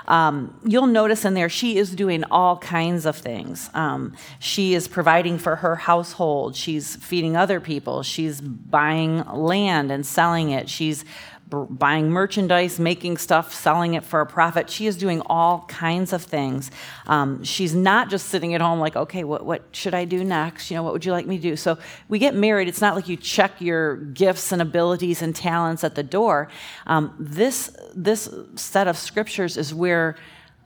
Um, 0.08 0.60
you'll 0.64 0.88
notice 0.88 1.26
in 1.26 1.34
there 1.34 1.50
she 1.50 1.78
is 1.78 1.96
doing 1.96 2.24
all 2.26 2.58
kinds 2.58 3.06
of 3.06 3.16
things. 3.16 3.70
Um, 3.74 4.16
she 4.40 4.74
is 4.74 4.88
providing 4.88 5.38
for 5.38 5.58
her 5.58 5.76
household. 5.76 6.56
She's 6.56 6.96
feeding 6.98 7.36
other 7.36 7.60
people. 7.60 8.04
She's 8.04 8.42
buying 8.42 9.24
land 9.28 9.92
and 9.92 10.06
selling 10.06 10.52
it. 10.52 10.70
She's 10.70 11.06
buying 11.52 12.10
merchandise, 12.10 12.80
making 12.80 13.18
stuff, 13.18 13.54
selling 13.54 13.94
it 13.94 14.04
for 14.04 14.22
a 14.22 14.26
profit. 14.26 14.70
She 14.70 14.88
is 14.88 14.98
doing 14.98 15.22
all 15.26 15.66
kinds 15.68 16.14
of 16.14 16.24
things. 16.24 16.72
Um, 17.08 17.44
she's 17.44 17.76
not 17.76 18.10
just 18.10 18.28
sitting 18.30 18.54
at 18.54 18.62
home 18.62 18.80
like, 18.80 18.96
okay, 18.96 19.24
what, 19.24 19.46
what 19.46 19.64
should 19.72 19.94
I 19.94 20.06
do 20.06 20.24
next? 20.24 20.72
You 20.72 20.78
know, 20.78 20.84
what 20.84 20.94
would 20.94 21.06
you 21.06 21.12
like 21.12 21.28
me 21.28 21.38
to 21.38 21.42
do? 21.42 21.56
So 21.56 21.78
we 22.08 22.20
get 22.20 22.34
married. 22.34 22.68
It's 22.68 22.82
not 22.82 22.96
like 22.96 23.08
you 23.08 23.18
check 23.18 23.60
your 23.60 23.98
gifts 23.98 24.52
and 24.52 24.62
abilities 24.62 25.22
and 25.22 25.36
talents 25.36 25.84
at 25.84 25.96
the 25.96 26.04
door. 26.04 26.48
Um, 26.88 27.14
this 27.20 27.76
this 27.94 28.34
set 28.56 28.88
of 28.88 28.98
scriptures 28.98 29.58
is 29.58 29.74
where 29.74 30.16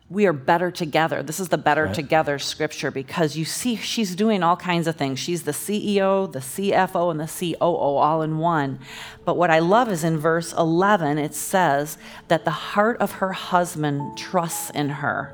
we 0.09 0.27
are 0.27 0.33
better 0.33 0.69
together. 0.69 1.23
This 1.23 1.39
is 1.39 1.49
the 1.49 1.57
better 1.57 1.85
right. 1.85 1.95
together 1.95 2.37
scripture 2.37 2.91
because 2.91 3.35
you 3.35 3.43
see 3.43 3.75
she's 3.75 4.15
doing 4.15 4.43
all 4.43 4.55
kinds 4.55 4.85
of 4.85 4.95
things. 4.95 5.19
She's 5.19 5.43
the 5.43 5.51
CEO, 5.51 6.31
the 6.31 6.39
CFO, 6.39 7.09
and 7.09 7.19
the 7.19 7.55
COO 7.57 7.57
all 7.59 8.21
in 8.21 8.37
one. 8.37 8.79
But 9.25 9.35
what 9.35 9.49
I 9.49 9.59
love 9.59 9.89
is 9.89 10.03
in 10.03 10.19
verse 10.19 10.53
11, 10.53 11.17
it 11.17 11.33
says 11.33 11.97
that 12.27 12.45
the 12.45 12.51
heart 12.51 12.97
of 12.99 13.13
her 13.13 13.33
husband 13.33 14.17
trusts 14.17 14.69
in 14.69 14.89
her. 14.89 15.33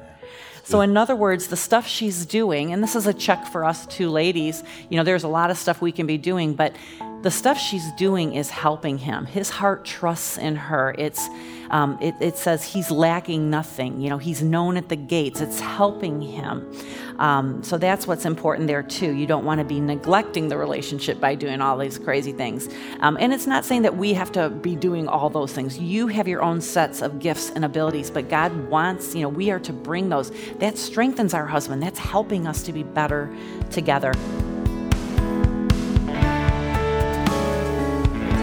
So, 0.63 0.79
in 0.79 0.95
other 0.95 1.17
words, 1.17 1.47
the 1.47 1.57
stuff 1.57 1.85
she's 1.85 2.25
doing, 2.25 2.71
and 2.71 2.81
this 2.81 2.95
is 2.95 3.05
a 3.05 3.13
check 3.13 3.47
for 3.47 3.65
us 3.65 3.85
two 3.87 4.09
ladies, 4.09 4.63
you 4.89 4.95
know, 4.95 5.03
there's 5.03 5.23
a 5.23 5.27
lot 5.27 5.51
of 5.51 5.57
stuff 5.57 5.81
we 5.81 5.91
can 5.91 6.07
be 6.07 6.17
doing, 6.17 6.53
but 6.53 6.73
the 7.21 7.31
stuff 7.31 7.57
she's 7.57 7.91
doing 7.93 8.33
is 8.33 8.49
helping 8.49 8.97
him. 8.97 9.25
His 9.25 9.49
heart 9.49 9.85
trusts 9.85 10.37
in 10.37 10.55
her. 10.55 10.95
It's, 10.97 11.29
um, 11.69 11.97
it, 12.01 12.15
it, 12.19 12.37
says 12.37 12.63
he's 12.63 12.89
lacking 12.89 13.49
nothing. 13.49 14.01
You 14.01 14.09
know, 14.09 14.17
he's 14.17 14.41
known 14.41 14.75
at 14.75 14.89
the 14.89 14.95
gates. 14.95 15.39
It's 15.39 15.59
helping 15.59 16.21
him. 16.21 16.71
Um, 17.19 17.61
so 17.63 17.77
that's 17.77 18.07
what's 18.07 18.25
important 18.25 18.67
there 18.67 18.81
too. 18.81 19.11
You 19.11 19.27
don't 19.27 19.45
want 19.45 19.59
to 19.59 19.65
be 19.65 19.79
neglecting 19.79 20.47
the 20.47 20.57
relationship 20.57 21.19
by 21.19 21.35
doing 21.35 21.61
all 21.61 21.77
these 21.77 21.99
crazy 21.99 22.31
things. 22.31 22.67
Um, 23.01 23.17
and 23.19 23.31
it's 23.31 23.45
not 23.45 23.65
saying 23.65 23.83
that 23.83 23.95
we 23.95 24.13
have 24.15 24.31
to 24.31 24.49
be 24.49 24.75
doing 24.75 25.07
all 25.07 25.29
those 25.29 25.53
things. 25.53 25.77
You 25.77 26.07
have 26.07 26.27
your 26.27 26.41
own 26.41 26.59
sets 26.61 27.03
of 27.03 27.19
gifts 27.19 27.51
and 27.51 27.63
abilities, 27.63 28.09
but 28.09 28.29
God 28.29 28.51
wants, 28.67 29.13
you 29.13 29.21
know, 29.21 29.29
we 29.29 29.51
are 29.51 29.59
to 29.59 29.73
bring 29.73 30.09
those. 30.09 30.31
That 30.57 30.79
strengthens 30.79 31.35
our 31.35 31.45
husband. 31.45 31.83
That's 31.83 31.99
helping 31.99 32.47
us 32.47 32.63
to 32.63 32.73
be 32.73 32.81
better 32.81 33.31
together. 33.69 34.13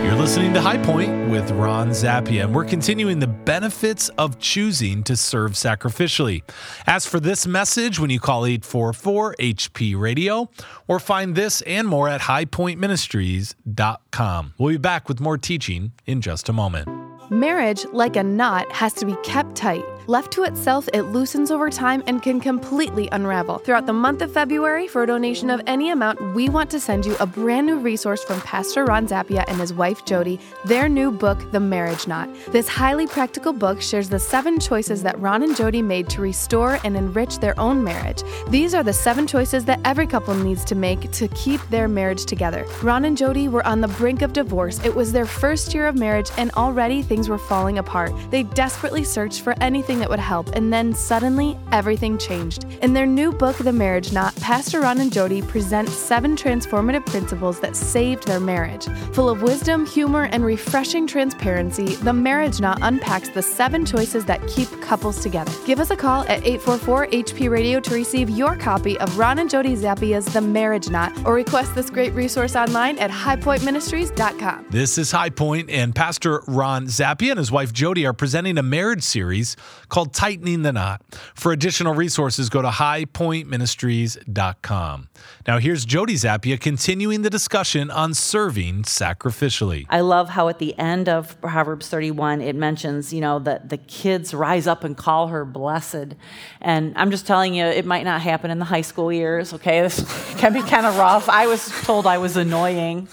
You're 0.08 0.16
listening 0.16 0.54
to 0.54 0.60
High 0.62 0.78
Point 0.78 1.28
with 1.28 1.50
Ron 1.50 1.90
Zappia, 1.90 2.44
and 2.44 2.54
we're 2.54 2.64
continuing 2.64 3.18
the 3.18 3.26
benefits 3.26 4.08
of 4.16 4.38
choosing 4.38 5.02
to 5.02 5.18
serve 5.18 5.52
sacrificially. 5.52 6.44
As 6.86 7.04
for 7.04 7.20
this 7.20 7.46
message, 7.46 8.00
when 8.00 8.08
you 8.08 8.18
call 8.18 8.46
844 8.46 9.36
HP 9.38 10.00
Radio, 10.00 10.48
or 10.86 10.98
find 10.98 11.34
this 11.34 11.60
and 11.60 11.86
more 11.86 12.08
at 12.08 12.22
highpointministries.com. 12.22 14.54
We'll 14.56 14.72
be 14.72 14.78
back 14.78 15.10
with 15.10 15.20
more 15.20 15.36
teaching 15.36 15.92
in 16.06 16.22
just 16.22 16.48
a 16.48 16.54
moment. 16.54 16.88
Marriage, 17.30 17.84
like 17.92 18.16
a 18.16 18.22
knot, 18.22 18.72
has 18.72 18.94
to 18.94 19.04
be 19.04 19.14
kept 19.22 19.56
tight. 19.56 19.84
Left 20.08 20.32
to 20.32 20.44
itself, 20.44 20.88
it 20.94 21.02
loosens 21.02 21.50
over 21.50 21.68
time 21.68 22.02
and 22.06 22.22
can 22.22 22.40
completely 22.40 23.10
unravel. 23.12 23.58
Throughout 23.58 23.84
the 23.84 23.92
month 23.92 24.22
of 24.22 24.32
February, 24.32 24.88
for 24.88 25.02
a 25.02 25.06
donation 25.06 25.50
of 25.50 25.60
any 25.66 25.90
amount, 25.90 26.34
we 26.34 26.48
want 26.48 26.70
to 26.70 26.80
send 26.80 27.04
you 27.04 27.14
a 27.20 27.26
brand 27.26 27.66
new 27.66 27.76
resource 27.76 28.24
from 28.24 28.40
Pastor 28.40 28.86
Ron 28.86 29.06
Zappia 29.06 29.44
and 29.48 29.60
his 29.60 29.74
wife 29.74 30.06
Jody, 30.06 30.40
their 30.64 30.88
new 30.88 31.10
book, 31.10 31.38
The 31.52 31.60
Marriage 31.60 32.08
Knot. 32.08 32.30
This 32.52 32.66
highly 32.66 33.06
practical 33.06 33.52
book 33.52 33.82
shares 33.82 34.08
the 34.08 34.18
seven 34.18 34.58
choices 34.58 35.02
that 35.02 35.20
Ron 35.20 35.42
and 35.42 35.54
Jody 35.54 35.82
made 35.82 36.08
to 36.08 36.22
restore 36.22 36.78
and 36.84 36.96
enrich 36.96 37.38
their 37.38 37.60
own 37.60 37.84
marriage. 37.84 38.22
These 38.48 38.72
are 38.72 38.82
the 38.82 38.94
seven 38.94 39.26
choices 39.26 39.66
that 39.66 39.80
every 39.84 40.06
couple 40.06 40.32
needs 40.32 40.64
to 40.64 40.74
make 40.74 41.10
to 41.12 41.28
keep 41.28 41.60
their 41.68 41.86
marriage 41.86 42.24
together. 42.24 42.64
Ron 42.82 43.04
and 43.04 43.14
Jody 43.14 43.48
were 43.48 43.66
on 43.66 43.82
the 43.82 43.88
brink 43.88 44.22
of 44.22 44.32
divorce. 44.32 44.82
It 44.86 44.94
was 44.94 45.12
their 45.12 45.26
first 45.26 45.74
year 45.74 45.86
of 45.86 45.96
marriage, 45.96 46.30
and 46.38 46.50
already 46.52 47.02
things 47.02 47.28
were 47.28 47.36
falling 47.36 47.76
apart. 47.76 48.14
They 48.30 48.44
desperately 48.44 49.04
searched 49.04 49.42
for 49.42 49.54
anything 49.60 49.97
that 49.98 50.10
would 50.10 50.18
help, 50.18 50.48
and 50.54 50.72
then 50.72 50.92
suddenly 50.94 51.56
everything 51.72 52.18
changed. 52.18 52.64
In 52.82 52.92
their 52.92 53.06
new 53.06 53.32
book, 53.32 53.56
The 53.56 53.72
Marriage 53.72 54.12
Knot, 54.12 54.34
Pastor 54.36 54.80
Ron 54.80 55.00
and 55.00 55.12
Jody 55.12 55.42
present 55.42 55.88
seven 55.88 56.36
transformative 56.36 57.04
principles 57.06 57.60
that 57.60 57.76
saved 57.76 58.26
their 58.26 58.40
marriage. 58.40 58.86
Full 59.12 59.28
of 59.28 59.42
wisdom, 59.42 59.86
humor, 59.86 60.24
and 60.32 60.44
refreshing 60.44 61.06
transparency, 61.06 61.96
The 61.96 62.12
Marriage 62.12 62.60
Knot 62.60 62.78
unpacks 62.82 63.28
the 63.28 63.42
seven 63.42 63.84
choices 63.84 64.24
that 64.26 64.46
keep 64.46 64.68
couples 64.80 65.22
together. 65.22 65.52
Give 65.66 65.80
us 65.80 65.90
a 65.90 65.96
call 65.96 66.22
at 66.22 66.44
844 66.46 67.08
HP 67.08 67.50
Radio 67.50 67.80
to 67.80 67.94
receive 67.94 68.30
your 68.30 68.56
copy 68.56 68.98
of 68.98 69.18
Ron 69.18 69.38
and 69.38 69.50
Jody 69.50 69.74
Zappia's 69.76 70.26
The 70.26 70.40
Marriage 70.40 70.90
Knot, 70.90 71.12
or 71.24 71.34
request 71.34 71.74
this 71.74 71.90
great 71.90 72.12
resource 72.14 72.56
online 72.56 72.98
at 72.98 73.10
highpointministries.com. 73.10 74.66
This 74.70 74.98
is 74.98 75.10
High 75.10 75.30
Point, 75.30 75.70
and 75.70 75.94
Pastor 75.94 76.42
Ron 76.46 76.86
Zappia 76.86 77.30
and 77.30 77.38
his 77.38 77.50
wife 77.50 77.72
Jody 77.72 78.06
are 78.06 78.12
presenting 78.12 78.58
a 78.58 78.62
marriage 78.62 79.02
series 79.02 79.56
called 79.88 80.14
Tightening 80.14 80.62
the 80.62 80.72
Knot. 80.72 81.02
For 81.34 81.52
additional 81.52 81.94
resources, 81.94 82.48
go 82.48 82.62
to 82.62 82.68
highpointministries.com. 82.68 85.08
Now, 85.46 85.58
here's 85.58 85.84
Jody 85.84 86.14
Zappia 86.14 86.60
continuing 86.60 87.22
the 87.22 87.30
discussion 87.30 87.90
on 87.90 88.14
serving 88.14 88.82
sacrificially. 88.82 89.86
I 89.88 90.00
love 90.00 90.30
how 90.30 90.48
at 90.48 90.58
the 90.58 90.78
end 90.78 91.08
of 91.08 91.40
Proverbs 91.40 91.88
31, 91.88 92.40
it 92.40 92.54
mentions, 92.54 93.12
you 93.12 93.20
know, 93.20 93.38
that 93.40 93.68
the 93.68 93.78
kids 93.78 94.34
rise 94.34 94.66
up 94.66 94.84
and 94.84 94.96
call 94.96 95.28
her 95.28 95.44
blessed. 95.44 96.14
And 96.60 96.92
I'm 96.96 97.10
just 97.10 97.26
telling 97.26 97.54
you, 97.54 97.64
it 97.64 97.86
might 97.86 98.04
not 98.04 98.20
happen 98.20 98.50
in 98.50 98.58
the 98.58 98.64
high 98.64 98.82
school 98.82 99.12
years, 99.12 99.52
okay? 99.54 99.82
This 99.88 100.34
can 100.38 100.52
be 100.52 100.60
kind 100.60 100.84
of 100.84 100.98
rough. 100.98 101.30
I 101.30 101.46
was 101.46 101.70
told 101.82 102.06
I 102.06 102.18
was 102.18 102.36
annoying 102.36 103.08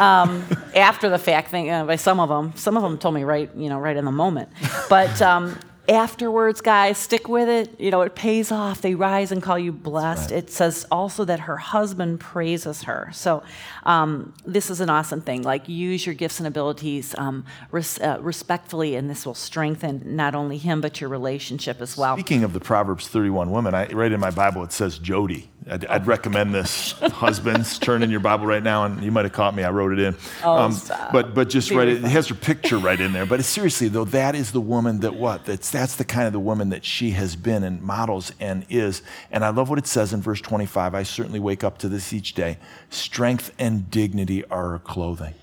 um, 0.00 0.44
after 0.74 1.08
the 1.08 1.18
fact 1.18 1.50
thing, 1.50 1.70
uh, 1.70 1.84
by 1.84 1.96
some 1.96 2.18
of 2.18 2.28
them. 2.28 2.52
Some 2.56 2.76
of 2.76 2.82
them 2.82 2.98
told 2.98 3.14
me 3.14 3.22
right, 3.22 3.48
you 3.54 3.68
know, 3.68 3.78
right 3.78 3.96
in 3.96 4.04
the 4.04 4.10
moment. 4.10 4.48
But 4.88 5.22
um, 5.22 5.56
afterwards, 5.90 6.60
guys, 6.60 6.96
stick 6.96 7.28
with 7.28 7.48
it. 7.48 7.78
You 7.80 7.90
know, 7.90 8.02
it 8.02 8.14
pays 8.14 8.52
off. 8.52 8.80
They 8.80 8.94
rise 8.94 9.32
and 9.32 9.42
call 9.42 9.58
you 9.58 9.72
blessed. 9.72 10.30
Right. 10.30 10.38
It 10.38 10.50
says 10.50 10.86
also 10.90 11.24
that 11.24 11.40
her 11.40 11.56
husband 11.56 12.20
praises 12.20 12.84
her. 12.84 13.10
So 13.12 13.42
um, 13.82 14.32
this 14.46 14.70
is 14.70 14.80
an 14.80 14.88
awesome 14.88 15.20
thing. 15.20 15.42
Like, 15.42 15.68
use 15.68 16.06
your 16.06 16.14
gifts 16.14 16.38
and 16.38 16.46
abilities 16.46 17.14
um, 17.18 17.44
res- 17.70 17.98
uh, 18.00 18.18
respectfully, 18.20 18.94
and 18.94 19.10
this 19.10 19.26
will 19.26 19.34
strengthen 19.34 20.16
not 20.16 20.34
only 20.34 20.58
him, 20.58 20.80
but 20.80 21.00
your 21.00 21.10
relationship 21.10 21.80
as 21.80 21.96
well. 21.96 22.16
Speaking 22.16 22.44
of 22.44 22.52
the 22.52 22.60
Proverbs 22.60 23.08
31 23.08 23.50
women, 23.50 23.74
I, 23.74 23.88
right 23.88 24.12
in 24.12 24.20
my 24.20 24.30
Bible 24.30 24.62
it 24.62 24.72
says 24.72 24.98
Jody. 24.98 25.50
I'd, 25.68 25.84
I'd 25.86 26.06
recommend 26.06 26.54
this. 26.54 26.92
Husbands, 26.92 27.78
turn 27.78 28.02
in 28.02 28.10
your 28.10 28.20
Bible 28.20 28.46
right 28.46 28.62
now, 28.62 28.84
and 28.84 29.02
you 29.02 29.12
might 29.12 29.24
have 29.24 29.32
caught 29.32 29.54
me. 29.54 29.62
I 29.62 29.70
wrote 29.70 29.92
it 29.92 29.98
in. 29.98 30.16
Oh, 30.42 30.56
um, 30.56 30.72
stop! 30.72 31.12
but 31.12 31.34
but 31.34 31.50
just 31.50 31.70
write 31.70 31.88
it. 31.88 32.04
It 32.04 32.08
has 32.08 32.28
her 32.28 32.34
picture 32.34 32.78
right 32.78 32.98
in 32.98 33.12
there. 33.12 33.26
But 33.26 33.44
seriously 33.44 33.88
though, 33.88 34.06
that 34.06 34.34
is 34.34 34.52
the 34.52 34.60
woman 34.60 35.00
that 35.00 35.14
what? 35.14 35.44
That's 35.44 35.70
that's 35.70 35.96
the 35.96 36.04
kind 36.04 36.26
of 36.26 36.32
the 36.32 36.40
woman 36.40 36.70
that 36.70 36.84
she 36.84 37.10
has 37.10 37.36
been 37.36 37.62
and 37.62 37.82
models 37.82 38.32
and 38.40 38.64
is. 38.70 39.02
And 39.30 39.44
I 39.44 39.50
love 39.50 39.68
what 39.68 39.78
it 39.78 39.86
says 39.86 40.12
in 40.12 40.22
verse 40.22 40.40
25. 40.40 40.94
I 40.94 41.02
certainly 41.02 41.40
wake 41.40 41.62
up 41.62 41.78
to 41.78 41.88
this 41.88 42.12
each 42.12 42.34
day. 42.34 42.58
Strength 42.88 43.52
and 43.58 43.90
dignity 43.90 44.44
are 44.46 44.70
her 44.70 44.78
clothing. 44.78 45.34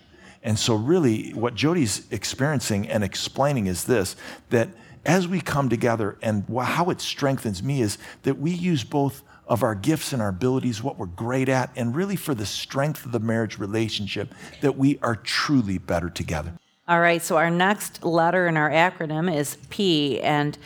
And 0.41 0.57
so, 0.57 0.75
really, 0.75 1.31
what 1.31 1.55
Jody's 1.55 2.11
experiencing 2.11 2.87
and 2.89 3.03
explaining 3.03 3.67
is 3.67 3.83
this 3.83 4.15
that 4.49 4.69
as 5.05 5.27
we 5.27 5.39
come 5.39 5.69
together, 5.69 6.17
and 6.21 6.43
how 6.63 6.89
it 6.89 6.99
strengthens 6.99 7.63
me 7.63 7.81
is 7.81 7.97
that 8.23 8.37
we 8.39 8.51
use 8.51 8.83
both 8.83 9.23
of 9.47 9.63
our 9.63 9.75
gifts 9.75 10.13
and 10.13 10.21
our 10.21 10.29
abilities, 10.29 10.83
what 10.83 10.97
we're 10.97 11.05
great 11.05 11.49
at, 11.49 11.71
and 11.75 11.95
really 11.95 12.15
for 12.15 12.35
the 12.35 12.45
strength 12.45 13.05
of 13.05 13.11
the 13.11 13.19
marriage 13.19 13.57
relationship, 13.57 14.33
that 14.61 14.77
we 14.77 14.99
are 15.01 15.15
truly 15.15 15.77
better 15.77 16.09
together. 16.09 16.53
All 16.87 16.99
right, 16.99 17.21
so 17.21 17.37
our 17.37 17.49
next 17.49 18.03
letter 18.03 18.47
in 18.47 18.55
our 18.55 18.69
acronym 18.69 19.33
is 19.33 19.57
P, 19.69 20.21
and 20.21 20.57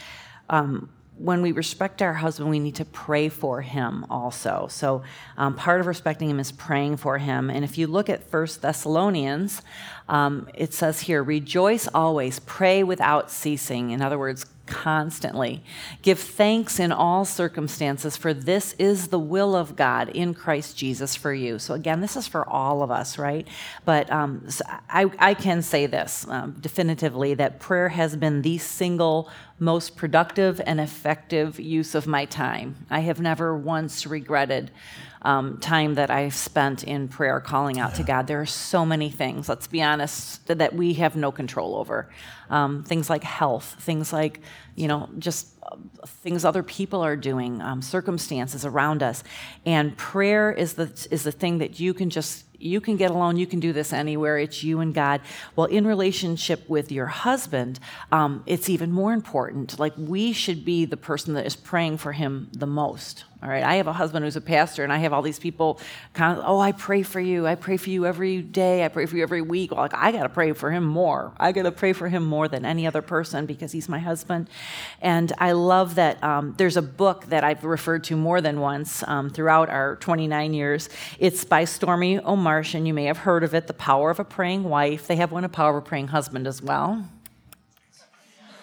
um, 0.50 0.90
when 1.18 1.42
we 1.42 1.52
respect 1.52 2.02
our 2.02 2.16
husband, 2.16 2.50
we 2.50 2.60
need 2.60 2.76
to 2.76 2.86
pray 2.86 3.30
for 3.30 3.62
him 3.62 4.06
also. 4.10 4.68
So, 4.70 5.04
um, 5.38 5.56
part 5.56 5.80
of 5.80 5.88
respecting 5.88 6.30
him 6.30 6.40
is 6.40 6.52
praying 6.52 6.98
for 6.98 7.20
him. 7.20 7.50
And 7.50 7.64
if 7.64 7.78
you 7.78 7.86
look 7.86 8.10
at 8.10 8.24
First 8.24 8.62
Thessalonians, 8.62 9.62
um, 10.10 10.48
it 10.56 10.74
says 10.74 11.02
here, 11.02 11.22
rejoice 11.22 11.88
always, 11.94 12.40
pray 12.40 12.84
without 12.84 13.30
ceasing. 13.30 13.92
In 13.92 14.02
other 14.02 14.18
words, 14.18 14.46
constantly. 14.72 15.62
Give 16.02 16.18
thanks 16.18 16.80
in 16.80 16.94
all 16.94 17.26
circumstances, 17.26 18.16
for 18.16 18.34
this 18.34 18.74
is 18.80 19.10
the 19.10 19.20
will 19.20 19.54
of 19.54 19.76
God 19.76 20.08
in 20.08 20.34
Christ 20.34 20.78
Jesus 20.78 21.14
for 21.14 21.34
you. 21.34 21.60
So, 21.60 21.74
again, 21.74 22.00
this 22.00 22.16
is 22.16 22.26
for 22.26 22.48
all 22.48 22.82
of 22.82 22.90
us, 22.90 23.18
right? 23.18 23.46
But 23.84 24.10
um, 24.10 24.50
so 24.50 24.64
I, 24.90 25.12
I, 25.20 25.34
can 25.34 25.62
say 25.62 25.88
this 25.88 26.26
um, 26.30 26.56
definitively 26.62 27.34
that 27.34 27.60
prayer 27.60 27.90
has 27.90 28.16
been 28.16 28.42
the 28.44 28.58
single 28.60 29.30
most 29.60 29.98
productive 29.98 30.62
and 30.66 30.80
effective 30.80 31.60
use 31.60 31.94
of 31.94 32.08
my 32.08 32.24
time. 32.24 32.86
I 32.90 33.02
have 33.02 33.20
never 33.20 33.56
once 33.56 34.08
regretted 34.08 34.72
um, 35.24 35.60
time 35.60 35.96
that 35.96 36.10
I've 36.10 36.36
spent 36.36 36.84
in 36.84 37.08
prayer, 37.08 37.40
calling 37.40 37.80
out 37.80 37.96
to 37.96 38.04
God. 38.04 38.28
There 38.28 38.42
are 38.42 38.46
so 38.46 38.86
many 38.86 39.10
things, 39.10 39.48
let's 39.48 39.68
be 39.68 39.82
honest, 39.82 40.48
that 40.48 40.74
we 40.74 40.94
have 40.96 41.16
no 41.16 41.32
control 41.32 41.76
over. 41.76 42.10
Um, 42.50 42.84
things 42.84 43.10
like 43.10 43.24
health, 43.24 43.76
things 43.80 44.12
like, 44.12 44.42
you 44.76 44.88
know, 44.88 45.10
just 45.20 45.48
uh, 45.64 45.78
things 46.06 46.44
other 46.44 46.64
people 46.64 47.02
are 47.02 47.16
doing, 47.16 47.62
um, 47.62 47.82
circumstances 47.82 48.66
around 48.66 49.04
us. 49.04 49.24
And 49.66 49.96
prayer 49.96 50.52
is 50.52 50.74
the, 50.74 50.92
is 51.12 51.24
the 51.24 51.32
thing 51.32 51.60
that 51.60 51.80
you 51.80 51.94
can 51.94 52.10
just 52.10 52.46
you 52.62 52.80
can 52.80 52.96
get 52.96 53.10
alone, 53.10 53.38
you 53.38 53.48
can 53.48 53.60
do 53.60 53.74
this 53.74 53.92
anywhere, 53.92 54.38
it's 54.38 54.64
you 54.64 54.80
and 54.82 54.94
God. 54.94 55.22
Well, 55.56 55.66
in 55.66 55.88
relationship 55.88 56.70
with 56.70 56.92
your 56.92 57.08
husband, 57.08 57.80
um, 58.12 58.44
it's 58.46 58.70
even 58.70 58.92
more 58.92 59.14
important. 59.14 59.80
Like, 59.80 59.94
we 59.98 60.32
should 60.32 60.64
be 60.64 60.86
the 60.86 60.98
person 60.98 61.34
that 61.34 61.46
is 61.46 61.56
praying 61.56 61.98
for 61.98 62.12
him 62.12 62.50
the 62.54 62.68
most. 62.68 63.26
All 63.44 63.50
right, 63.50 63.64
I 63.64 63.76
have 63.76 63.88
a 63.88 63.94
husband 63.94 64.24
who's 64.24 64.36
a 64.36 64.42
pastor, 64.42 64.84
and 64.84 64.94
I 64.94 64.98
have 64.98 65.14
all 65.14 65.24
these 65.24 65.40
people 65.40 65.80
kind 66.14 66.38
of, 66.38 66.44
oh, 66.46 66.60
I 66.60 66.74
pray 66.74 67.02
for 67.02 67.20
you. 67.20 67.48
I 67.48 67.56
pray 67.56 67.76
for 67.76 67.90
you 67.90 68.06
every 68.06 68.44
day. 68.44 68.86
I 68.86 68.88
pray 68.88 69.08
for 69.08 69.18
you 69.18 69.24
every 69.24 69.42
week. 69.42 69.72
Well, 69.72 69.82
like, 69.82 69.96
I 69.96 70.12
got 70.12 70.24
to 70.24 70.30
pray 70.30 70.54
for 70.54 70.70
him 70.70 70.84
more. 70.84 71.32
I 71.40 71.52
got 71.52 71.64
to 71.64 71.72
pray 71.72 71.94
for 71.94 72.08
him 72.08 72.24
more 72.24 72.48
than 72.48 72.66
any 72.66 72.86
other 72.86 73.02
person 73.02 73.48
because 73.48 73.72
he's 73.72 73.90
my 73.90 73.98
husband. 73.98 74.48
And 75.02 75.34
I 75.40 75.54
love 75.54 75.96
that 75.96 76.24
um, 76.24 76.54
there's 76.58 76.78
a 76.78 76.84
book 76.84 77.26
that 77.30 77.44
I've 77.44 77.64
referred 77.64 78.04
to 78.06 78.16
more 78.16 78.42
than 78.42 78.60
once 78.60 79.04
um, 79.08 79.32
throughout 79.32 79.72
our 79.72 79.96
29 79.96 80.54
years. 80.54 80.90
It's 81.18 81.44
by 81.44 81.64
Stormie 81.64 82.22
Omartian. 82.22 82.86
You 82.86 82.94
may 82.94 83.06
have 83.06 83.18
heard 83.18 83.44
of 83.44 83.56
it, 83.56 83.66
The 83.66 83.74
Power 83.74 84.12
of 84.12 84.20
a 84.20 84.24
Praying 84.24 84.66
Wife. 84.66 85.08
They 85.08 85.16
have 85.16 85.32
one, 85.32 85.46
A 85.46 85.50
Power 85.50 85.72
of 85.72 85.84
a 85.84 85.88
Praying 85.88 86.10
Husband, 86.10 86.46
as 86.46 86.62
well. 86.62 87.04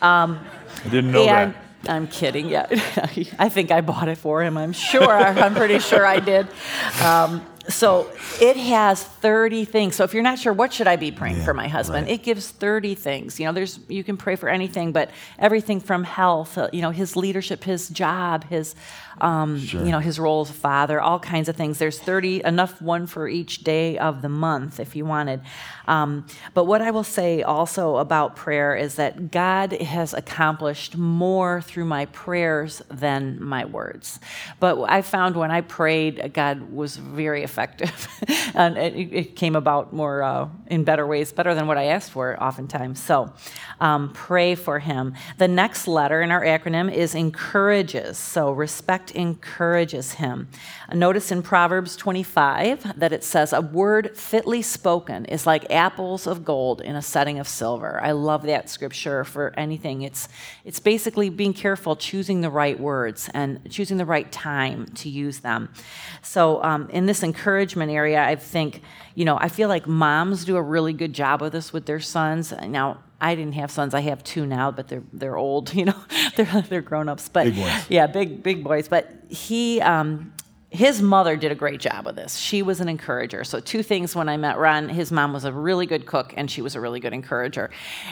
Um, 0.00 0.38
I 0.84 0.88
didn't 0.88 1.10
know 1.10 1.24
that. 1.24 1.67
I'm 1.86 2.08
kidding. 2.08 2.48
Yeah, 2.48 2.66
I 3.38 3.48
think 3.48 3.70
I 3.70 3.80
bought 3.80 4.08
it 4.08 4.18
for 4.18 4.42
him. 4.42 4.58
I'm 4.58 4.72
sure. 4.72 5.10
I'm 5.10 5.54
pretty 5.54 5.78
sure 5.78 6.04
I 6.04 6.20
did. 6.20 6.48
Um, 7.02 7.46
so 7.68 8.10
it 8.40 8.56
has 8.56 9.04
30 9.04 9.64
things. 9.66 9.94
So 9.94 10.04
if 10.04 10.14
you're 10.14 10.22
not 10.22 10.38
sure 10.38 10.52
what 10.52 10.72
should 10.72 10.86
I 10.86 10.96
be 10.96 11.10
praying 11.10 11.38
yeah, 11.38 11.44
for 11.44 11.54
my 11.54 11.68
husband, 11.68 12.06
right. 12.06 12.14
it 12.14 12.22
gives 12.22 12.50
30 12.50 12.94
things. 12.94 13.38
You 13.38 13.46
know, 13.46 13.52
there's 13.52 13.78
you 13.88 14.02
can 14.02 14.16
pray 14.16 14.36
for 14.36 14.48
anything, 14.48 14.92
but 14.92 15.10
everything 15.38 15.80
from 15.80 16.04
health, 16.04 16.56
uh, 16.56 16.70
you 16.72 16.80
know, 16.80 16.90
his 16.90 17.14
leadership, 17.14 17.64
his 17.64 17.88
job, 17.88 18.44
his 18.44 18.74
um, 19.20 19.58
sure. 19.58 19.84
you 19.84 19.90
know, 19.90 19.98
his 19.98 20.18
role 20.18 20.42
as 20.42 20.50
a 20.50 20.54
father, 20.54 21.00
all 21.00 21.18
kinds 21.18 21.48
of 21.48 21.56
things. 21.56 21.78
There's 21.78 21.98
30 21.98 22.44
enough 22.44 22.80
one 22.80 23.06
for 23.06 23.28
each 23.28 23.64
day 23.64 23.98
of 23.98 24.22
the 24.22 24.28
month 24.28 24.80
if 24.80 24.94
you 24.94 25.04
wanted. 25.04 25.40
Um, 25.86 26.26
but 26.54 26.64
what 26.64 26.82
I 26.82 26.90
will 26.90 27.04
say 27.04 27.42
also 27.42 27.96
about 27.96 28.36
prayer 28.36 28.76
is 28.76 28.96
that 28.96 29.30
God 29.30 29.72
has 29.72 30.14
accomplished 30.14 30.96
more 30.96 31.60
through 31.62 31.86
my 31.86 32.06
prayers 32.06 32.82
than 32.88 33.42
my 33.42 33.64
words. 33.64 34.20
But 34.60 34.78
I 34.88 35.02
found 35.02 35.36
when 35.36 35.50
I 35.50 35.62
prayed, 35.62 36.32
God 36.34 36.72
was 36.72 36.96
very 36.96 37.42
effective, 37.42 37.57
and 38.54 38.76
it, 38.76 38.94
it, 39.12 39.36
came 39.36 39.56
about 39.56 39.92
more 39.92 40.22
uh, 40.22 40.48
in 40.66 40.84
better 40.84 41.06
ways, 41.06 41.32
better 41.32 41.54
than 41.54 41.66
what 41.66 41.78
I 41.78 41.84
asked 41.84 42.10
for, 42.10 42.42
oftentimes. 42.42 43.00
So, 43.00 43.32
um, 43.80 44.12
pray 44.12 44.54
for 44.54 44.78
Him. 44.78 45.14
The 45.38 45.48
next 45.48 45.86
letter 45.86 46.20
in 46.22 46.30
our 46.30 46.42
acronym 46.42 46.92
is 46.92 47.14
encourages. 47.14 48.18
So 48.18 48.50
respect 48.50 49.12
encourages 49.12 50.14
Him. 50.14 50.48
Notice 50.92 51.30
in 51.30 51.42
Proverbs 51.42 51.96
25 51.96 52.98
that 52.98 53.12
it 53.12 53.22
says, 53.24 53.52
"A 53.52 53.60
word 53.60 54.16
fitly 54.16 54.62
spoken 54.62 55.24
is 55.26 55.46
like." 55.46 55.66
apples 55.70 56.26
of 56.26 56.44
gold 56.44 56.80
in 56.80 56.96
a 56.96 57.02
setting 57.02 57.38
of 57.38 57.48
silver. 57.48 58.00
I 58.02 58.12
love 58.12 58.42
that 58.42 58.68
scripture 58.68 59.24
for 59.24 59.54
anything. 59.56 60.02
It's, 60.02 60.28
it's 60.64 60.80
basically 60.80 61.30
being 61.30 61.54
careful, 61.54 61.96
choosing 61.96 62.40
the 62.40 62.50
right 62.50 62.78
words 62.78 63.30
and 63.32 63.70
choosing 63.70 63.96
the 63.96 64.04
right 64.04 64.30
time 64.32 64.86
to 64.96 65.08
use 65.08 65.38
them. 65.40 65.68
So, 66.22 66.62
um, 66.62 66.88
in 66.90 67.06
this 67.06 67.22
encouragement 67.22 67.47
area, 67.56 68.22
I 68.22 68.36
think, 68.36 68.82
you 69.14 69.24
know, 69.24 69.38
I 69.38 69.48
feel 69.48 69.68
like 69.68 69.86
moms 69.86 70.44
do 70.44 70.56
a 70.56 70.62
really 70.62 70.92
good 70.92 71.12
job 71.12 71.42
of 71.42 71.52
this 71.52 71.72
with 71.72 71.86
their 71.86 72.00
sons. 72.00 72.52
Now, 72.52 72.98
I 73.20 73.34
didn't 73.34 73.54
have 73.54 73.70
sons. 73.70 73.94
I 73.94 74.00
have 74.00 74.22
two 74.22 74.46
now, 74.46 74.70
but 74.70 74.88
they're 74.88 75.02
they're 75.12 75.36
old. 75.36 75.74
You 75.78 75.86
know, 75.86 76.04
they're 76.36 76.62
they're 76.62 76.80
grown 76.82 77.08
ups. 77.08 77.28
But 77.28 77.52
yeah, 77.88 78.06
big 78.06 78.42
big 78.42 78.64
boys. 78.64 78.88
But 78.88 79.12
he 79.28 79.80
um, 79.80 80.32
his 80.70 81.00
mother 81.00 81.34
did 81.34 81.50
a 81.50 81.54
great 81.54 81.80
job 81.80 82.04
with 82.04 82.16
this. 82.16 82.36
She 82.36 82.60
was 82.60 82.80
an 82.80 82.90
encourager. 82.90 83.42
So, 83.42 83.58
two 83.58 83.82
things 83.82 84.14
when 84.14 84.28
I 84.28 84.36
met 84.36 84.58
Ron, 84.58 84.90
his 84.90 85.10
mom 85.10 85.32
was 85.32 85.44
a 85.44 85.52
really 85.52 85.86
good 85.86 86.04
cook 86.04 86.34
and 86.36 86.50
she 86.50 86.60
was 86.60 86.74
a 86.74 86.80
really 86.80 87.00
good 87.00 87.14
encourager. 87.14 87.70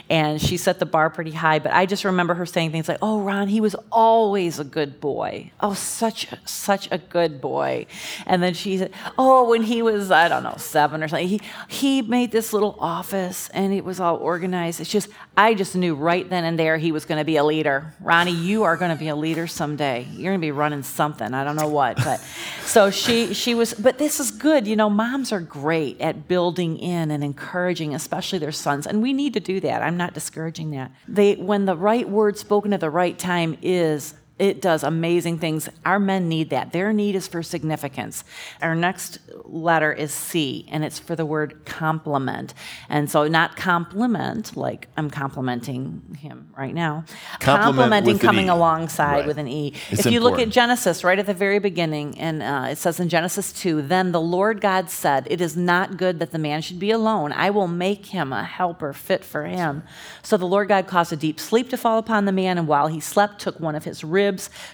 And 0.08 0.40
she 0.40 0.56
set 0.56 0.78
the 0.78 0.86
bar 0.86 1.10
pretty 1.10 1.32
high. 1.32 1.58
But 1.58 1.72
I 1.72 1.84
just 1.84 2.04
remember 2.04 2.32
her 2.32 2.46
saying 2.46 2.72
things 2.72 2.88
like, 2.88 2.98
Oh, 3.02 3.20
Ron, 3.20 3.48
he 3.48 3.60
was 3.60 3.76
always 3.92 4.58
a 4.58 4.64
good 4.64 5.00
boy. 5.00 5.52
Oh, 5.60 5.74
such, 5.74 6.28
such 6.46 6.88
a 6.90 6.96
good 6.96 7.42
boy. 7.42 7.86
And 8.24 8.42
then 8.42 8.54
she 8.54 8.78
said, 8.78 8.92
Oh, 9.18 9.50
when 9.50 9.62
he 9.62 9.82
was, 9.82 10.10
I 10.10 10.28
don't 10.28 10.42
know, 10.42 10.56
seven 10.56 11.02
or 11.02 11.08
something, 11.08 11.28
he, 11.28 11.40
he 11.68 12.00
made 12.00 12.32
this 12.32 12.54
little 12.54 12.78
office 12.80 13.50
and 13.50 13.74
it 13.74 13.84
was 13.84 14.00
all 14.00 14.16
organized. 14.16 14.80
It's 14.80 14.90
just, 14.90 15.10
I 15.36 15.52
just 15.52 15.76
knew 15.76 15.94
right 15.94 16.28
then 16.28 16.44
and 16.44 16.58
there 16.58 16.78
he 16.78 16.90
was 16.90 17.04
going 17.04 17.18
to 17.18 17.24
be 17.24 17.36
a 17.36 17.44
leader. 17.44 17.92
Ronnie, 18.00 18.32
you 18.32 18.62
are 18.62 18.78
going 18.78 18.92
to 18.92 18.98
be 18.98 19.08
a 19.08 19.16
leader 19.16 19.46
someday. 19.46 20.06
You're 20.12 20.32
going 20.32 20.40
to 20.40 20.46
be 20.46 20.52
running 20.52 20.82
something. 20.82 21.34
I 21.34 21.44
don't 21.44 21.56
know 21.56 21.68
what, 21.68 21.96
but 21.96 22.24
so 22.64 22.90
she 22.90 23.34
she 23.34 23.54
was. 23.54 23.74
But 23.74 23.98
this 23.98 24.20
is 24.20 24.30
good. 24.30 24.66
You 24.66 24.76
know, 24.76 24.90
moms 24.90 25.32
are 25.32 25.40
great 25.40 26.00
at 26.00 26.28
building 26.28 26.78
in 26.78 27.10
and 27.10 27.22
encouraging, 27.22 27.94
especially 27.94 28.38
their 28.38 28.52
sons, 28.52 28.86
and 28.86 29.02
we 29.02 29.12
need 29.12 29.34
to 29.34 29.40
do 29.40 29.60
that. 29.60 29.82
I'm 29.82 29.96
not 29.96 30.14
discouraging 30.14 30.70
that. 30.72 30.90
They 31.08 31.34
when 31.34 31.64
the 31.64 31.76
right 31.76 32.08
word 32.08 32.38
spoken 32.38 32.72
at 32.72 32.80
the 32.80 32.90
right 32.90 33.18
time 33.18 33.56
is 33.62 34.14
it 34.38 34.60
does 34.60 34.82
amazing 34.82 35.38
things. 35.38 35.68
Our 35.84 35.98
men 35.98 36.28
need 36.28 36.50
that. 36.50 36.72
Their 36.72 36.92
need 36.92 37.14
is 37.14 37.26
for 37.26 37.42
significance. 37.42 38.22
Our 38.60 38.74
next 38.74 39.18
letter 39.44 39.92
is 39.92 40.12
C, 40.12 40.66
and 40.70 40.84
it's 40.84 40.98
for 40.98 41.16
the 41.16 41.24
word 41.24 41.64
compliment. 41.64 42.52
And 42.90 43.10
so, 43.10 43.28
not 43.28 43.56
compliment, 43.56 44.54
like 44.54 44.88
I'm 44.96 45.08
complimenting 45.08 46.18
him 46.20 46.50
right 46.56 46.74
now. 46.74 47.04
Compliment 47.40 47.76
Complimenting 47.76 48.18
coming 48.18 48.46
e. 48.46 48.48
alongside 48.50 49.20
right. 49.20 49.26
with 49.26 49.38
an 49.38 49.48
E. 49.48 49.72
It's 49.90 50.00
if 50.00 50.12
you 50.12 50.18
important. 50.18 50.38
look 50.38 50.46
at 50.48 50.52
Genesis, 50.52 51.02
right 51.02 51.18
at 51.18 51.26
the 51.26 51.34
very 51.34 51.58
beginning, 51.58 52.18
and 52.18 52.42
uh, 52.42 52.68
it 52.70 52.76
says 52.76 53.00
in 53.00 53.08
Genesis 53.08 53.52
2 53.54 53.82
Then 53.82 54.12
the 54.12 54.20
Lord 54.20 54.60
God 54.60 54.90
said, 54.90 55.26
It 55.30 55.40
is 55.40 55.56
not 55.56 55.96
good 55.96 56.18
that 56.18 56.32
the 56.32 56.38
man 56.38 56.60
should 56.60 56.78
be 56.78 56.90
alone. 56.90 57.32
I 57.32 57.48
will 57.50 57.68
make 57.68 58.06
him 58.06 58.32
a 58.32 58.44
helper 58.44 58.92
fit 58.92 59.24
for 59.24 59.46
him. 59.46 59.82
So 60.22 60.36
the 60.36 60.46
Lord 60.46 60.68
God 60.68 60.86
caused 60.86 61.12
a 61.12 61.16
deep 61.16 61.40
sleep 61.40 61.70
to 61.70 61.76
fall 61.76 61.98
upon 61.98 62.26
the 62.26 62.32
man, 62.32 62.58
and 62.58 62.68
while 62.68 62.88
he 62.88 63.00
slept, 63.00 63.40
took 63.40 63.58
one 63.60 63.74
of 63.74 63.84
his 63.84 64.04
ribs, 64.04 64.25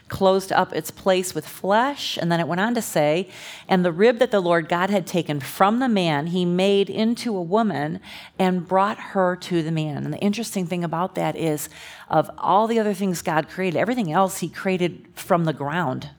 closed 0.09 0.53
up 0.53 0.73
its 0.73 0.91
place 0.91 1.35
with 1.35 1.47
flesh. 1.47 2.17
And 2.17 2.31
then 2.31 2.41
it 2.41 2.49
went 2.49 2.61
on 2.61 2.75
to 2.75 2.83
say, 2.83 3.29
And 3.69 3.85
the 3.85 3.93
rib 3.93 4.19
that 4.19 4.31
the 4.31 4.41
Lord 4.41 4.69
God 4.69 4.91
had 4.91 5.07
taken 5.07 5.41
from 5.41 5.79
the 5.79 5.89
man, 5.89 6.29
he 6.29 6.45
made 6.45 6.91
into 6.91 7.37
a 7.37 7.43
woman 7.43 8.01
and 8.39 8.67
brought 8.67 8.99
her 8.99 9.37
to 9.37 9.63
the 9.63 9.73
man. 9.73 10.05
And 10.05 10.13
the 10.13 10.19
interesting 10.19 10.67
thing 10.67 10.85
about 10.85 11.15
that 11.15 11.37
is, 11.37 11.69
of 12.09 12.31
all 12.39 12.67
the 12.67 12.79
other 12.79 12.95
things 12.95 13.23
God 13.23 13.49
created, 13.49 13.79
everything 13.79 14.13
else 14.13 14.39
he 14.39 14.49
created 14.49 15.07
from 15.15 15.45
the 15.45 15.53
ground 15.53 16.11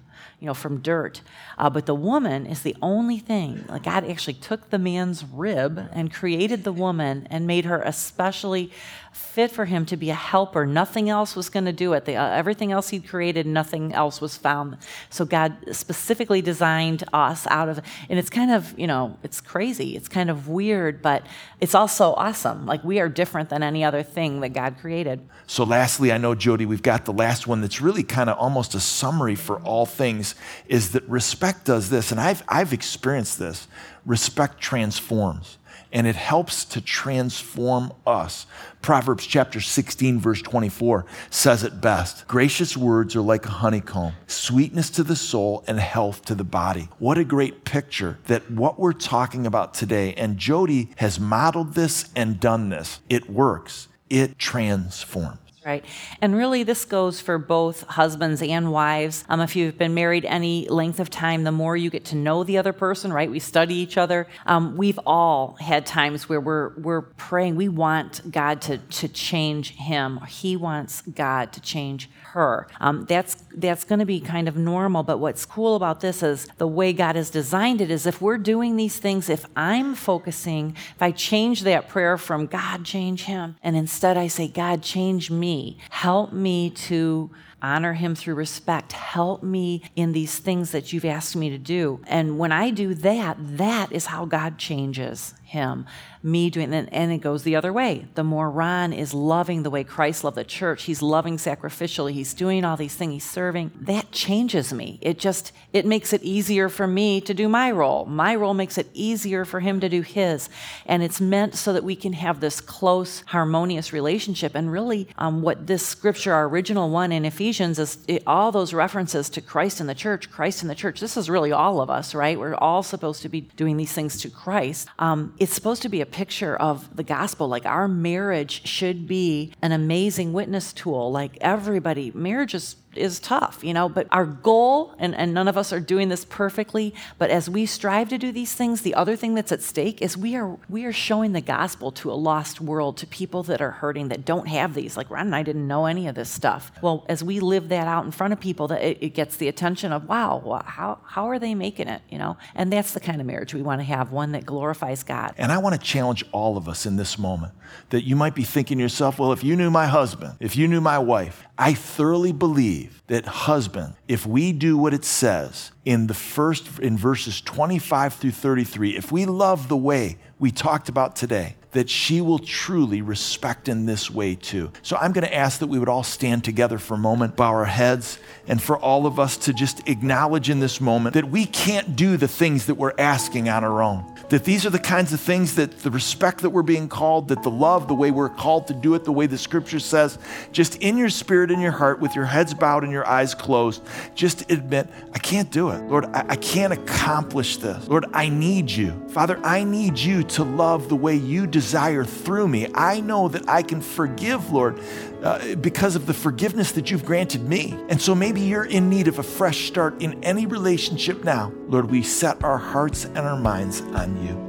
you 0.44 0.48
know, 0.48 0.54
from 0.54 0.82
dirt. 0.82 1.22
Uh, 1.58 1.70
but 1.70 1.86
the 1.86 1.96
woman 1.96 2.46
is 2.46 2.64
the 2.64 2.76
only 2.82 3.18
thing. 3.18 3.64
Like 3.70 3.84
God 3.84 4.04
actually 4.04 4.34
took 4.34 4.72
the 4.72 4.78
man's 4.78 5.24
rib 5.24 5.88
and 5.94 6.14
created 6.14 6.66
the 6.66 6.74
woman 6.74 7.30
and 7.32 7.48
made 7.48 7.64
her 7.64 7.82
especially 7.82 8.70
fit 9.14 9.52
for 9.52 9.66
him 9.66 9.86
to 9.86 9.96
be 9.96 10.10
a 10.10 10.16
helper. 10.16 10.66
Nothing 10.66 11.10
else 11.10 11.36
was 11.36 11.50
going 11.50 11.66
to 11.66 11.72
do 11.72 11.94
it. 11.94 12.08
Uh, 12.10 12.12
everything 12.12 12.72
else 12.72 12.90
he'd 12.90 13.08
created, 13.08 13.46
nothing 13.46 13.94
else 13.94 14.20
was 14.20 14.36
found. 14.36 14.78
So 15.10 15.24
God 15.24 15.56
specifically 15.72 16.42
designed 16.42 17.04
us 17.14 17.48
out 17.48 17.70
of, 17.70 17.80
and 18.10 18.18
it's 18.20 18.30
kind 18.30 18.52
of, 18.52 18.78
you 18.78 18.88
know, 18.88 19.18
it's 19.24 19.40
crazy. 19.40 19.96
It's 19.96 20.08
kind 20.08 20.30
of 20.30 20.48
weird, 20.48 21.02
but 21.02 21.26
it's 21.62 21.76
also 21.76 22.14
awesome. 22.14 22.66
Like 22.66 22.84
we 22.84 23.00
are 23.00 23.10
different 23.10 23.50
than 23.50 23.64
any 23.64 23.84
other 23.84 24.04
thing 24.04 24.42
that 24.42 24.50
God 24.50 24.78
created. 24.80 25.28
So, 25.46 25.64
lastly, 25.64 26.12
I 26.12 26.18
know, 26.18 26.36
Jody, 26.36 26.66
we've 26.66 26.82
got 26.82 27.06
the 27.06 27.14
last 27.14 27.48
one 27.48 27.62
that's 27.62 27.82
really 27.82 28.04
kind 28.04 28.30
of 28.30 28.38
almost 28.38 28.76
a 28.76 28.80
summary 28.80 29.36
for 29.36 29.60
all 29.62 29.86
things 29.86 30.36
is 30.68 30.92
that 30.92 31.04
respect 31.08 31.66
does 31.66 31.90
this. 31.90 32.12
And 32.12 32.20
I've, 32.20 32.44
I've 32.48 32.74
experienced 32.74 33.40
this. 33.40 33.68
Respect 34.06 34.60
transforms 34.60 35.58
and 35.94 36.08
it 36.08 36.16
helps 36.16 36.66
to 36.66 36.82
transform 36.82 37.94
us. 38.06 38.46
Proverbs 38.82 39.26
chapter 39.26 39.62
16, 39.62 40.20
verse 40.20 40.42
24 40.42 41.06
says 41.30 41.64
it 41.64 41.80
best 41.80 42.28
Gracious 42.28 42.76
words 42.76 43.16
are 43.16 43.22
like 43.22 43.46
a 43.46 43.50
honeycomb, 43.50 44.14
sweetness 44.28 44.90
to 44.90 45.04
the 45.04 45.16
soul 45.16 45.64
and 45.68 45.80
health 45.80 46.26
to 46.26 46.36
the 46.36 46.44
body. 46.44 46.90
What 46.98 47.18
a 47.18 47.24
great 47.24 47.64
picture 47.64 48.18
that 48.26 48.50
what 48.52 48.80
we're 48.80 48.92
talking 48.92 49.46
about 49.46 49.74
today, 49.74 50.14
and 50.16 50.38
Jody 50.38 50.90
has 50.98 51.20
modeled 51.20 51.76
this 51.76 52.10
and 52.16 52.40
done 52.40 52.70
this. 52.70 53.00
It 53.08 53.30
works, 53.30 53.88
it 54.10 54.40
transforms. 54.40 55.43
Right. 55.66 55.86
And 56.22 56.36
really, 56.36 56.64
this 56.64 56.84
goes 56.84 57.22
for 57.22 57.38
both 57.38 57.84
husbands 57.84 58.42
and 58.42 58.72
wives. 58.72 59.24
Um, 59.30 59.40
if 59.40 59.56
you've 59.56 59.78
been 59.78 59.94
married 59.94 60.26
any 60.26 60.68
length 60.68 61.00
of 61.00 61.10
time, 61.10 61.46
the 61.46 61.54
more 61.54 61.78
you 61.78 61.90
get 61.90 62.04
to 62.06 62.18
know 62.18 62.44
the 62.44 62.58
other 62.58 62.74
person, 62.74 63.14
right? 63.14 63.32
We 63.32 63.40
study 63.40 63.76
each 63.76 63.98
other. 63.98 64.28
Um, 64.46 64.76
we've 64.76 65.00
all 65.06 65.56
had 65.62 65.86
times 65.86 66.28
where 66.28 66.42
we're, 66.42 66.74
we're 66.76 67.02
praying. 67.02 67.56
We 67.56 67.70
want 67.70 68.30
God 68.30 68.62
to, 68.64 68.78
to 68.78 69.08
change 69.08 69.76
him. 69.76 70.20
He 70.28 70.58
wants 70.58 71.02
God 71.02 71.54
to 71.54 71.62
change 71.62 72.10
her. 72.34 72.68
Um, 72.80 73.06
that's 73.06 73.36
that's 73.56 73.84
going 73.84 74.00
to 74.00 74.06
be 74.06 74.20
kind 74.20 74.48
of 74.48 74.56
normal. 74.58 75.04
But 75.04 75.20
what's 75.20 75.46
cool 75.46 75.76
about 75.76 76.02
this 76.02 76.24
is 76.24 76.48
the 76.58 76.68
way 76.68 76.92
God 76.92 77.16
has 77.16 77.30
designed 77.30 77.80
it 77.82 77.92
is 77.92 78.06
if 78.06 78.22
we're 78.22 78.40
doing 78.40 78.76
these 78.76 78.98
things, 78.98 79.30
if 79.30 79.46
I'm 79.56 79.94
focusing, 79.96 80.76
if 80.96 81.02
I 81.02 81.12
change 81.12 81.62
that 81.64 81.88
prayer 81.88 82.18
from 82.18 82.48
God, 82.48 82.84
change 82.84 83.24
him, 83.24 83.56
and 83.64 83.76
instead 83.76 84.18
I 84.18 84.28
say, 84.28 84.48
God, 84.48 84.82
change 84.82 85.30
me, 85.30 85.53
help 85.90 86.34
me 86.34 86.70
to 86.70 87.30
honor 87.62 87.94
him 87.94 88.14
through 88.14 88.36
respect. 88.36 88.92
Help 88.92 89.42
me 89.42 89.82
in 89.96 90.12
these 90.12 90.38
things 90.38 90.72
that 90.72 90.92
you've 90.92 91.06
asked 91.06 91.36
me 91.36 91.50
to 91.50 91.58
do. 91.58 92.02
And 92.08 92.38
when 92.38 92.52
I 92.52 92.72
do 92.72 92.94
that, 92.96 93.38
that 93.58 93.92
is 93.92 94.08
how 94.08 94.26
God 94.26 94.58
changes 94.58 95.34
him. 95.54 95.86
Me 96.22 96.50
doing 96.50 96.74
it, 96.74 96.90
and 96.92 97.12
it 97.12 97.18
goes 97.18 97.44
the 97.44 97.56
other 97.56 97.74
way. 97.74 98.06
The 98.16 98.24
more 98.24 98.50
Ron 98.50 98.94
is 98.94 99.14
loving 99.14 99.64
the 99.64 99.70
way 99.70 99.84
Christ 99.84 100.24
loved 100.24 100.38
the 100.38 100.44
church, 100.44 100.84
he's 100.84 101.02
loving 101.02 101.38
sacrificially, 101.38 102.12
he's 102.14 102.34
doing 102.34 102.64
all 102.64 102.78
these 102.78 102.96
things, 102.96 103.14
he's 103.14 103.30
serving, 103.30 103.72
that 103.82 104.12
changes 104.12 104.74
me. 104.74 105.00
It 105.02 105.20
just, 105.20 105.52
it 105.74 105.86
makes 105.86 106.14
it 106.14 106.24
easier 106.24 106.70
for 106.70 106.88
me 106.88 107.20
to 107.22 107.34
do 107.34 107.50
my 107.50 107.72
role. 107.72 108.06
My 108.06 108.36
role 108.36 108.54
makes 108.54 108.78
it 108.78 108.90
easier 108.94 109.46
for 109.46 109.60
him 109.60 109.80
to 109.80 109.90
do 109.90 110.02
his. 110.02 110.50
And 110.86 111.04
it's 111.04 111.20
meant 111.20 111.56
so 111.56 111.74
that 111.74 111.84
we 111.84 111.96
can 111.96 112.14
have 112.14 112.40
this 112.40 112.62
close, 112.62 113.24
harmonious 113.28 113.94
relationship. 113.94 114.56
And 114.56 114.72
really, 114.72 115.08
um, 115.18 115.42
what 115.42 115.68
this 115.68 115.86
scripture, 115.86 116.34
our 116.34 116.48
original 116.48 116.90
one 116.90 117.12
in 117.12 117.26
Ephesians, 117.26 117.80
is 117.80 117.98
it, 118.08 118.24
all 118.26 118.52
those 118.52 118.74
references 118.74 119.30
to 119.30 119.42
Christ 119.42 119.80
in 119.80 119.88
the 119.88 119.96
church, 119.96 120.32
Christ 120.32 120.62
in 120.62 120.68
the 120.68 120.76
church. 120.76 121.00
This 121.00 121.18
is 121.18 121.30
really 121.30 121.52
all 121.52 121.82
of 121.82 121.90
us, 121.90 122.16
right? 122.16 122.40
We're 122.40 122.56
all 122.56 122.84
supposed 122.84 123.22
to 123.22 123.30
be 123.30 123.42
doing 123.42 123.78
these 123.78 123.94
things 123.94 124.20
to 124.22 124.30
Christ. 124.30 124.88
Um, 125.00 125.34
it's 125.44 125.54
supposed 125.54 125.82
to 125.82 125.90
be 125.90 126.00
a 126.00 126.06
picture 126.06 126.56
of 126.56 126.96
the 126.96 127.04
gospel. 127.04 127.50
Like 127.50 127.66
our 127.66 127.90
marriage 127.90 128.66
should 128.66 129.06
be 129.06 129.52
an 129.62 129.74
amazing 129.74 130.32
witness 130.32 130.72
tool. 130.72 131.12
Like 131.12 131.38
everybody, 131.42 132.14
marriage 132.16 132.54
is 132.54 132.78
is 132.98 133.20
tough, 133.20 133.64
you 133.64 133.74
know, 133.74 133.90
but 133.90 134.08
our 134.12 134.26
goal, 134.26 134.94
and, 135.00 135.16
and 135.16 135.34
none 135.34 135.48
of 135.48 135.58
us 135.58 135.72
are 135.74 135.80
doing 135.80 136.10
this 136.10 136.26
perfectly, 136.26 136.94
but 137.18 137.30
as 137.30 137.50
we 137.50 137.66
strive 137.66 138.10
to 138.10 138.18
do 138.18 138.32
these 138.32 138.54
things, 138.54 138.82
the 138.82 138.96
other 138.96 139.16
thing 139.16 139.36
that's 139.36 139.52
at 139.52 139.62
stake 139.62 140.02
is 140.02 140.18
we 140.18 140.36
are 140.36 140.58
we 140.70 140.86
are 140.86 140.94
showing 140.94 141.34
the 141.34 141.42
gospel 141.42 141.92
to 141.92 142.12
a 142.12 142.14
lost 142.14 142.62
world, 142.62 142.98
to 142.98 143.08
people 143.08 143.44
that 143.44 143.62
are 143.62 143.72
hurting 143.72 144.10
that 144.10 144.26
don't 144.26 144.48
have 144.48 144.74
these. 144.74 144.98
Like 144.98 145.10
Ron 145.10 145.28
and 145.28 145.36
I 145.36 145.44
didn't 145.44 145.68
know 145.68 145.86
any 145.86 146.08
of 146.08 146.16
this 146.16 146.30
stuff. 146.30 146.72
Well, 146.82 147.06
as 147.08 147.24
we 147.24 147.40
live 147.40 147.70
that 147.70 147.88
out 147.88 148.06
in 148.06 148.12
front 148.12 148.34
of 148.34 148.40
people, 148.40 148.68
that 148.70 148.82
it, 148.82 148.98
it 149.02 149.10
gets 149.10 149.38
the 149.38 149.48
attention 149.48 149.92
of, 149.92 150.08
wow, 150.08 150.62
how 150.66 151.00
how 151.06 151.30
are 151.30 151.40
they 151.40 151.56
making 151.56 151.88
it, 151.88 152.02
you 152.10 152.18
know? 152.18 152.38
And 152.56 152.72
that's 152.72 152.94
the 152.94 153.00
kind 153.00 153.20
of 153.22 153.28
marriage 153.28 153.54
we 153.54 153.62
want 153.62 153.82
to 153.82 153.86
have, 153.86 154.12
one 154.12 154.32
that 154.34 154.46
glorifies 154.46 155.04
God. 155.04 155.34
And 155.38 155.52
I 155.52 155.58
want 155.58 155.76
to 155.76 155.82
challenge 155.82 156.24
all 156.32 156.58
of 156.58 156.68
us 156.68 156.86
in 156.86 156.96
this 156.96 157.18
moment 157.18 157.54
that 157.90 158.04
you 158.04 158.16
might 158.16 158.36
be 158.36 158.44
thinking 158.44 158.78
to 158.78 158.82
yourself, 158.82 159.20
well, 159.20 159.32
if 159.32 159.44
you 159.44 159.56
knew 159.56 159.72
my 159.72 159.86
husband, 159.86 160.36
if 160.40 160.56
you 160.56 160.68
knew 160.68 160.82
my 160.82 161.00
wife, 161.00 161.44
I 161.58 161.74
thoroughly 161.74 162.32
believe 162.32 162.83
that 163.08 163.26
husband, 163.26 163.96
if 164.08 164.26
we 164.26 164.52
do 164.52 164.78
what 164.78 164.94
it 164.94 165.06
says 165.06 165.72
in 165.86 166.08
the 166.08 166.14
first 166.14 166.80
in 166.80 166.98
verses 166.98 167.42
25 167.42 168.14
through 168.14 168.32
33, 168.32 168.96
if 168.96 169.12
we 169.12 169.26
love 169.26 169.68
the 169.68 169.78
way 169.78 170.18
we 170.40 170.52
talked 170.52 170.90
about 170.90 171.16
today, 171.16 171.56
that 171.74 171.90
she 171.90 172.22
will 172.22 172.40
truly 172.40 173.02
respect 173.02 173.68
in 173.68 173.86
this 173.86 174.10
way 174.10 174.36
too. 174.36 174.72
So 174.82 174.96
I'm 174.96 175.12
going 175.12 175.26
to 175.26 175.36
ask 175.36 175.60
that 175.60 175.68
we 175.68 175.80
would 175.80 175.90
all 175.90 176.04
stand 176.04 176.44
together 176.44 176.78
for 176.78 176.94
a 176.94 176.98
moment, 176.98 177.36
bow 177.36 177.52
our 177.52 177.66
heads, 177.66 178.20
and 178.48 178.62
for 178.62 178.78
all 178.78 179.06
of 179.06 179.20
us 179.20 179.38
to 179.38 179.54
just 179.54 179.88
acknowledge 179.88 180.50
in 180.50 180.60
this 180.60 180.80
moment 180.80 181.14
that 181.14 181.30
we 181.30 181.46
can't 181.46 181.96
do 181.96 182.18
the 182.18 182.28
things 182.28 182.68
that 182.68 182.76
we're 182.76 182.94
asking 182.98 183.50
on 183.50 183.64
our 183.64 183.82
own. 183.82 184.06
That 184.30 184.46
these 184.46 184.66
are 184.66 184.70
the 184.70 184.80
kinds 184.80 185.14
of 185.14 185.20
things 185.20 185.56
that 185.56 185.80
the 185.80 185.92
respect 185.92 186.42
that 186.42 186.50
we're 186.50 186.64
being 186.64 186.88
called, 186.88 187.28
that 187.28 187.44
the 187.44 187.52
love, 187.52 187.88
the 187.88 187.94
way 187.94 188.12
we're 188.12 188.30
called 188.30 188.68
to 188.68 188.74
do 188.74 188.96
it, 188.96 189.04
the 189.04 189.12
way 189.12 189.28
the 189.28 189.38
scripture 189.38 189.80
says, 189.80 190.18
just 190.52 190.76
in 190.78 190.98
your 190.98 191.10
spirit, 191.10 191.52
in 191.52 191.60
your 191.60 191.72
heart, 191.72 192.00
with 192.00 192.16
your 192.16 192.26
heads 192.26 192.54
bowed 192.54 192.84
and 192.84 192.92
your 192.92 193.08
eyes 193.08 193.36
closed, 193.36 193.84
just 194.16 194.50
admit, 194.52 194.88
I 195.14 195.20
can't 195.20 195.52
do 195.52 195.70
it. 195.70 195.82
Lord, 195.84 196.06
I, 196.06 196.26
I 196.30 196.36
can't 196.36 196.74
accomplish 196.74 197.58
this. 197.58 197.88
Lord, 197.88 198.06
I 198.14 198.30
need 198.30 198.72
you. 198.72 198.92
Father, 199.10 199.40
I 199.44 199.64
need 199.64 199.98
you 199.98 200.24
to 200.24 200.44
love 200.44 200.90
the 200.90 200.96
way 200.96 201.16
you 201.16 201.48
desire 201.48 201.63
through 201.64 202.48
me. 202.48 202.68
I 202.74 203.00
know 203.00 203.28
that 203.30 203.48
I 203.48 203.62
can 203.62 203.82
forgive, 203.82 204.52
Lord, 204.52 204.80
uh, 205.24 205.56
because 205.56 205.96
of 205.96 206.06
the 206.06 206.14
forgiveness 206.14 206.72
that 206.74 206.92
you've 206.92 207.06
granted 207.06 207.48
me. 207.48 207.78
And 207.90 208.02
so 208.02 208.14
maybe 208.14 208.42
you're 208.42 208.66
in 208.66 208.90
need 208.90 209.08
of 209.08 209.20
a 209.20 209.24
fresh 209.24 209.68
start 209.68 210.02
in 210.02 210.24
any 210.24 210.46
relationship 210.46 211.24
now. 211.24 211.52
Lord, 211.68 211.90
we 211.90 212.04
set 212.04 212.44
our 212.44 212.58
hearts 212.58 213.06
and 213.06 213.20
our 213.20 213.38
minds 213.38 213.82
on 213.82 214.24
you. 214.26 214.48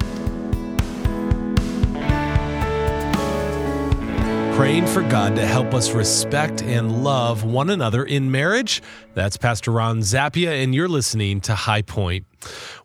Praying 4.56 4.86
for 4.86 5.02
God 5.02 5.34
to 5.34 5.44
help 5.44 5.74
us 5.74 5.90
respect 5.90 6.62
and 6.62 7.02
love 7.02 7.42
one 7.42 7.70
another 7.70 8.04
in 8.04 8.30
marriage. 8.30 8.82
That's 9.14 9.36
Pastor 9.36 9.72
Ron 9.72 9.98
Zappia, 9.98 10.62
and 10.62 10.72
you're 10.72 10.88
listening 10.88 11.40
to 11.42 11.56
High 11.56 11.82
Point. 11.82 12.24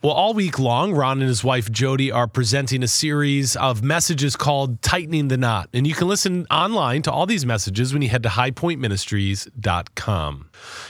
Well, 0.02 0.13
all 0.13 0.34
week 0.34 0.60
long, 0.60 0.93
Ron 0.93 1.19
and 1.19 1.28
his 1.28 1.43
wife 1.43 1.69
Jody 1.69 2.10
are 2.10 2.28
presenting 2.28 2.84
a 2.84 2.88
series 2.88 3.58
of 3.58 3.84
messages 3.84 4.38
called 4.38 4.82
Tightening 4.82 5.28
the 5.28 5.38
Knot. 5.38 5.67
And 5.74 5.86
you 5.86 5.93
can 5.93 6.08
listen 6.08 6.48
online 6.50 7.02
to 7.02 7.12
all 7.12 7.26
these 7.26 7.45
messages 7.45 7.91
when 7.91 8.02
you 8.02 8.08
head 8.08 8.24
to 8.24 8.30
highpointministries.com. 8.30 10.50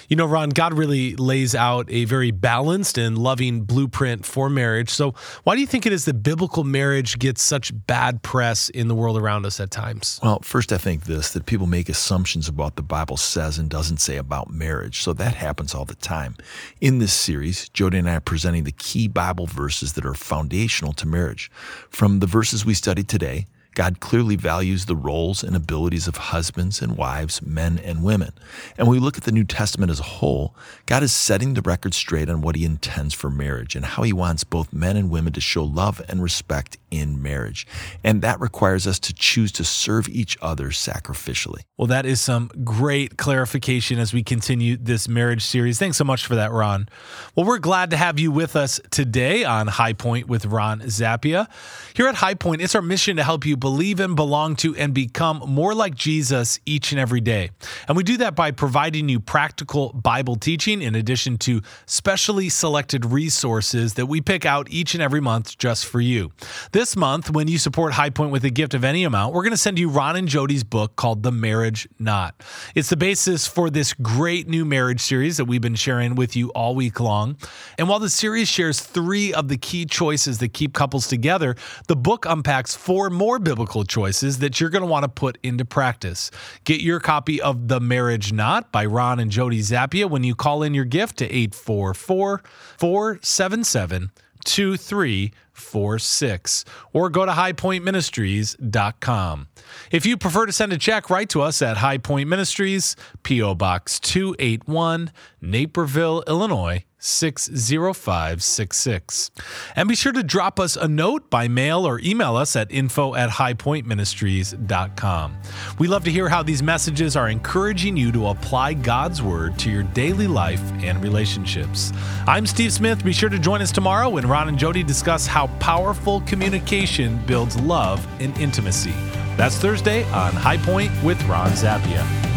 You 0.09 0.15
know, 0.15 0.25
Ron, 0.25 0.49
God 0.49 0.73
really 0.73 1.15
lays 1.15 1.55
out 1.55 1.89
a 1.89 2.05
very 2.05 2.31
balanced 2.31 2.97
and 2.97 3.17
loving 3.17 3.61
blueprint 3.61 4.25
for 4.25 4.49
marriage. 4.49 4.89
So, 4.89 5.13
why 5.43 5.55
do 5.55 5.61
you 5.61 5.67
think 5.67 5.85
it 5.85 5.93
is 5.93 6.05
that 6.05 6.23
biblical 6.23 6.63
marriage 6.63 7.19
gets 7.19 7.41
such 7.41 7.71
bad 7.87 8.23
press 8.23 8.69
in 8.69 8.87
the 8.87 8.95
world 8.95 9.17
around 9.17 9.45
us 9.45 9.59
at 9.59 9.71
times? 9.71 10.19
Well, 10.23 10.39
first, 10.41 10.73
I 10.73 10.77
think 10.77 11.05
this 11.05 11.31
that 11.33 11.45
people 11.45 11.67
make 11.67 11.89
assumptions 11.89 12.47
about 12.47 12.63
what 12.63 12.75
the 12.75 12.81
Bible 12.81 13.17
says 13.17 13.57
and 13.57 13.69
doesn't 13.69 13.97
say 13.97 14.17
about 14.17 14.51
marriage. 14.51 15.01
So, 15.01 15.13
that 15.13 15.35
happens 15.35 15.75
all 15.75 15.85
the 15.85 15.95
time. 15.95 16.35
In 16.81 16.99
this 16.99 17.13
series, 17.13 17.69
Jody 17.69 17.99
and 17.99 18.09
I 18.09 18.15
are 18.15 18.19
presenting 18.19 18.58
the 18.63 18.71
key 18.71 19.07
Bible 19.07 19.45
verses 19.45 19.93
that 19.93 20.05
are 20.05 20.13
foundational 20.13 20.93
to 20.93 21.07
marriage. 21.07 21.51
From 21.89 22.19
the 22.19 22.27
verses 22.27 22.65
we 22.65 22.73
studied 22.73 23.07
today, 23.07 23.45
God 23.75 23.99
clearly 23.99 24.35
values 24.35 24.85
the 24.85 24.95
roles 24.95 25.43
and 25.43 25.55
abilities 25.55 26.07
of 26.07 26.17
husbands 26.17 26.81
and 26.81 26.97
wives, 26.97 27.41
men 27.41 27.79
and 27.79 28.03
women. 28.03 28.33
And 28.77 28.87
when 28.87 28.97
we 28.97 28.99
look 28.99 29.17
at 29.17 29.23
the 29.23 29.31
New 29.31 29.43
Testament 29.43 29.91
as 29.91 29.99
a 29.99 30.03
whole, 30.03 30.55
God 30.85 31.03
is 31.03 31.15
setting 31.15 31.53
the 31.53 31.61
record 31.61 31.93
straight 31.93 32.29
on 32.29 32.41
what 32.41 32.55
he 32.55 32.65
intends 32.65 33.13
for 33.13 33.29
marriage 33.29 33.75
and 33.75 33.85
how 33.85 34.03
he 34.03 34.11
wants 34.11 34.43
both 34.43 34.73
men 34.73 34.97
and 34.97 35.09
women 35.09 35.33
to 35.33 35.41
show 35.41 35.63
love 35.63 36.01
and 36.09 36.21
respect 36.21 36.77
in 36.91 37.21
marriage. 37.21 37.67
And 38.03 38.21
that 38.21 38.39
requires 38.39 38.87
us 38.87 38.99
to 38.99 39.13
choose 39.13 39.51
to 39.53 39.63
serve 39.63 40.07
each 40.09 40.37
other 40.41 40.69
sacrificially. 40.69 41.61
Well, 41.77 41.87
that 41.87 42.05
is 42.05 42.21
some 42.21 42.49
great 42.63 43.17
clarification 43.17 43.99
as 43.99 44.13
we 44.13 44.23
continue 44.23 44.77
this 44.77 45.07
marriage 45.07 45.43
series. 45.43 45.79
Thanks 45.79 45.97
so 45.97 46.03
much 46.03 46.25
for 46.25 46.35
that, 46.35 46.51
Ron. 46.51 46.89
Well, 47.35 47.45
we're 47.45 47.59
glad 47.59 47.91
to 47.91 47.97
have 47.97 48.19
you 48.19 48.31
with 48.31 48.55
us 48.55 48.79
today 48.91 49.43
on 49.43 49.67
High 49.67 49.93
Point 49.93 50.27
with 50.27 50.45
Ron 50.45 50.81
Zappia. 50.81 51.47
Here 51.93 52.07
at 52.07 52.15
High 52.15 52.33
Point, 52.33 52.61
it's 52.61 52.75
our 52.75 52.81
mission 52.81 53.17
to 53.17 53.23
help 53.23 53.45
you 53.45 53.55
believe 53.55 53.99
in, 53.99 54.15
belong 54.15 54.55
to, 54.57 54.75
and 54.75 54.93
become 54.93 55.41
more 55.47 55.73
like 55.73 55.95
Jesus 55.95 56.59
each 56.65 56.91
and 56.91 56.99
every 56.99 57.21
day. 57.21 57.51
And 57.87 57.95
we 57.95 58.03
do 58.03 58.17
that 58.17 58.35
by 58.35 58.51
providing 58.51 59.09
you 59.09 59.19
practical 59.19 59.93
Bible 59.93 60.35
teaching 60.35 60.81
in 60.81 60.95
addition 60.95 61.37
to 61.39 61.61
specially 61.85 62.49
selected 62.49 63.05
resources 63.05 63.93
that 63.95 64.07
we 64.07 64.21
pick 64.21 64.45
out 64.45 64.67
each 64.69 64.93
and 64.93 65.03
every 65.03 65.21
month 65.21 65.57
just 65.57 65.85
for 65.85 66.01
you. 66.01 66.31
This 66.79 66.95
month, 66.95 67.29
when 67.29 67.49
you 67.49 67.57
support 67.57 67.91
High 67.91 68.09
Point 68.09 68.31
with 68.31 68.45
a 68.45 68.49
gift 68.49 68.73
of 68.73 68.85
any 68.85 69.03
amount, 69.03 69.33
we're 69.33 69.43
going 69.43 69.51
to 69.51 69.57
send 69.57 69.77
you 69.77 69.89
Ron 69.89 70.15
and 70.15 70.29
Jody's 70.29 70.63
book 70.63 70.95
called 70.95 71.23
The 71.23 71.29
Marriage 71.29 71.89
Knot. 71.99 72.41
It's 72.73 72.87
the 72.87 72.95
basis 72.95 73.45
for 73.45 73.69
this 73.69 73.91
great 73.91 74.47
new 74.47 74.63
marriage 74.63 75.01
series 75.01 75.35
that 75.35 75.43
we've 75.43 75.59
been 75.59 75.75
sharing 75.75 76.15
with 76.15 76.37
you 76.37 76.51
all 76.51 76.75
week 76.75 77.01
long. 77.01 77.35
And 77.77 77.89
while 77.89 77.99
the 77.99 78.07
series 78.07 78.47
shares 78.47 78.79
three 78.79 79.33
of 79.33 79.49
the 79.49 79.57
key 79.57 79.85
choices 79.85 80.37
that 80.37 80.53
keep 80.53 80.71
couples 80.71 81.07
together, 81.07 81.57
the 81.89 81.97
book 81.97 82.25
unpacks 82.25 82.77
four 82.77 83.09
more 83.09 83.39
biblical 83.39 83.83
choices 83.83 84.39
that 84.39 84.61
you're 84.61 84.69
going 84.69 84.81
to 84.81 84.87
want 84.87 85.03
to 85.03 85.09
put 85.09 85.37
into 85.43 85.65
practice. 85.65 86.31
Get 86.63 86.79
your 86.79 87.01
copy 87.01 87.41
of 87.41 87.67
The 87.67 87.81
Marriage 87.81 88.31
Knot 88.31 88.71
by 88.71 88.85
Ron 88.85 89.19
and 89.19 89.31
Jody 89.31 89.59
Zappia 89.59 90.09
when 90.09 90.23
you 90.23 90.33
call 90.33 90.63
in 90.63 90.73
your 90.73 90.85
gift 90.85 91.17
to 91.17 91.25
844 91.25 92.41
477 92.77 94.11
2346 94.55 96.65
or 96.93 97.09
go 97.09 97.25
to 97.25 97.31
highpointministries.com. 97.31 99.47
If 99.91 100.05
you 100.05 100.17
prefer 100.17 100.45
to 100.45 100.51
send 100.51 100.73
a 100.73 100.77
check, 100.77 101.09
write 101.09 101.29
to 101.29 101.41
us 101.41 101.61
at 101.61 101.77
High 101.77 101.99
Point 101.99 102.27
Ministries, 102.29 102.97
P.O. 103.23 103.55
Box 103.55 103.99
281, 103.99 105.11
Naperville, 105.41 106.23
Illinois 106.27 106.83
60566. 106.99 109.31
And 109.75 109.89
be 109.89 109.95
sure 109.95 110.11
to 110.11 110.21
drop 110.21 110.59
us 110.59 110.75
a 110.75 110.87
note 110.87 111.27
by 111.29 111.47
mail 111.47 111.87
or 111.87 111.99
email 112.01 112.35
us 112.35 112.55
at 112.55 112.71
info 112.71 113.15
at 113.15 113.29
highpointministries.com. 113.29 115.37
We 115.79 115.87
love 115.87 116.03
to 116.03 116.11
hear 116.11 116.29
how 116.29 116.43
these 116.43 116.61
messages 116.61 117.15
are 117.15 117.29
encouraging 117.29 117.97
you 117.97 118.11
to 118.11 118.27
apply 118.27 118.73
God's 118.73 119.21
word 119.21 119.57
to 119.59 119.71
your 119.71 119.83
daily 119.83 120.27
life 120.27 120.61
and 120.83 121.01
relationships. 121.01 121.93
I'm 122.27 122.45
Steve 122.45 122.73
Smith. 122.73 123.01
Be 123.03 123.13
sure 123.13 123.29
to 123.29 123.39
join 123.39 123.61
us 123.61 123.71
tomorrow 123.71 124.09
when 124.09 124.27
Ron 124.27 124.49
and 124.49 124.57
Jody 124.57 124.83
discuss 124.83 125.25
how 125.25 125.47
powerful 125.59 126.19
communication 126.21 127.23
builds 127.25 127.57
love 127.59 128.05
and 128.19 128.37
intimacy. 128.37 128.93
That's 129.37 129.55
Thursday 129.55 130.03
on 130.11 130.33
High 130.33 130.57
Point 130.57 130.91
with 131.01 131.23
Ron 131.23 131.51
Zappia. 131.51 132.28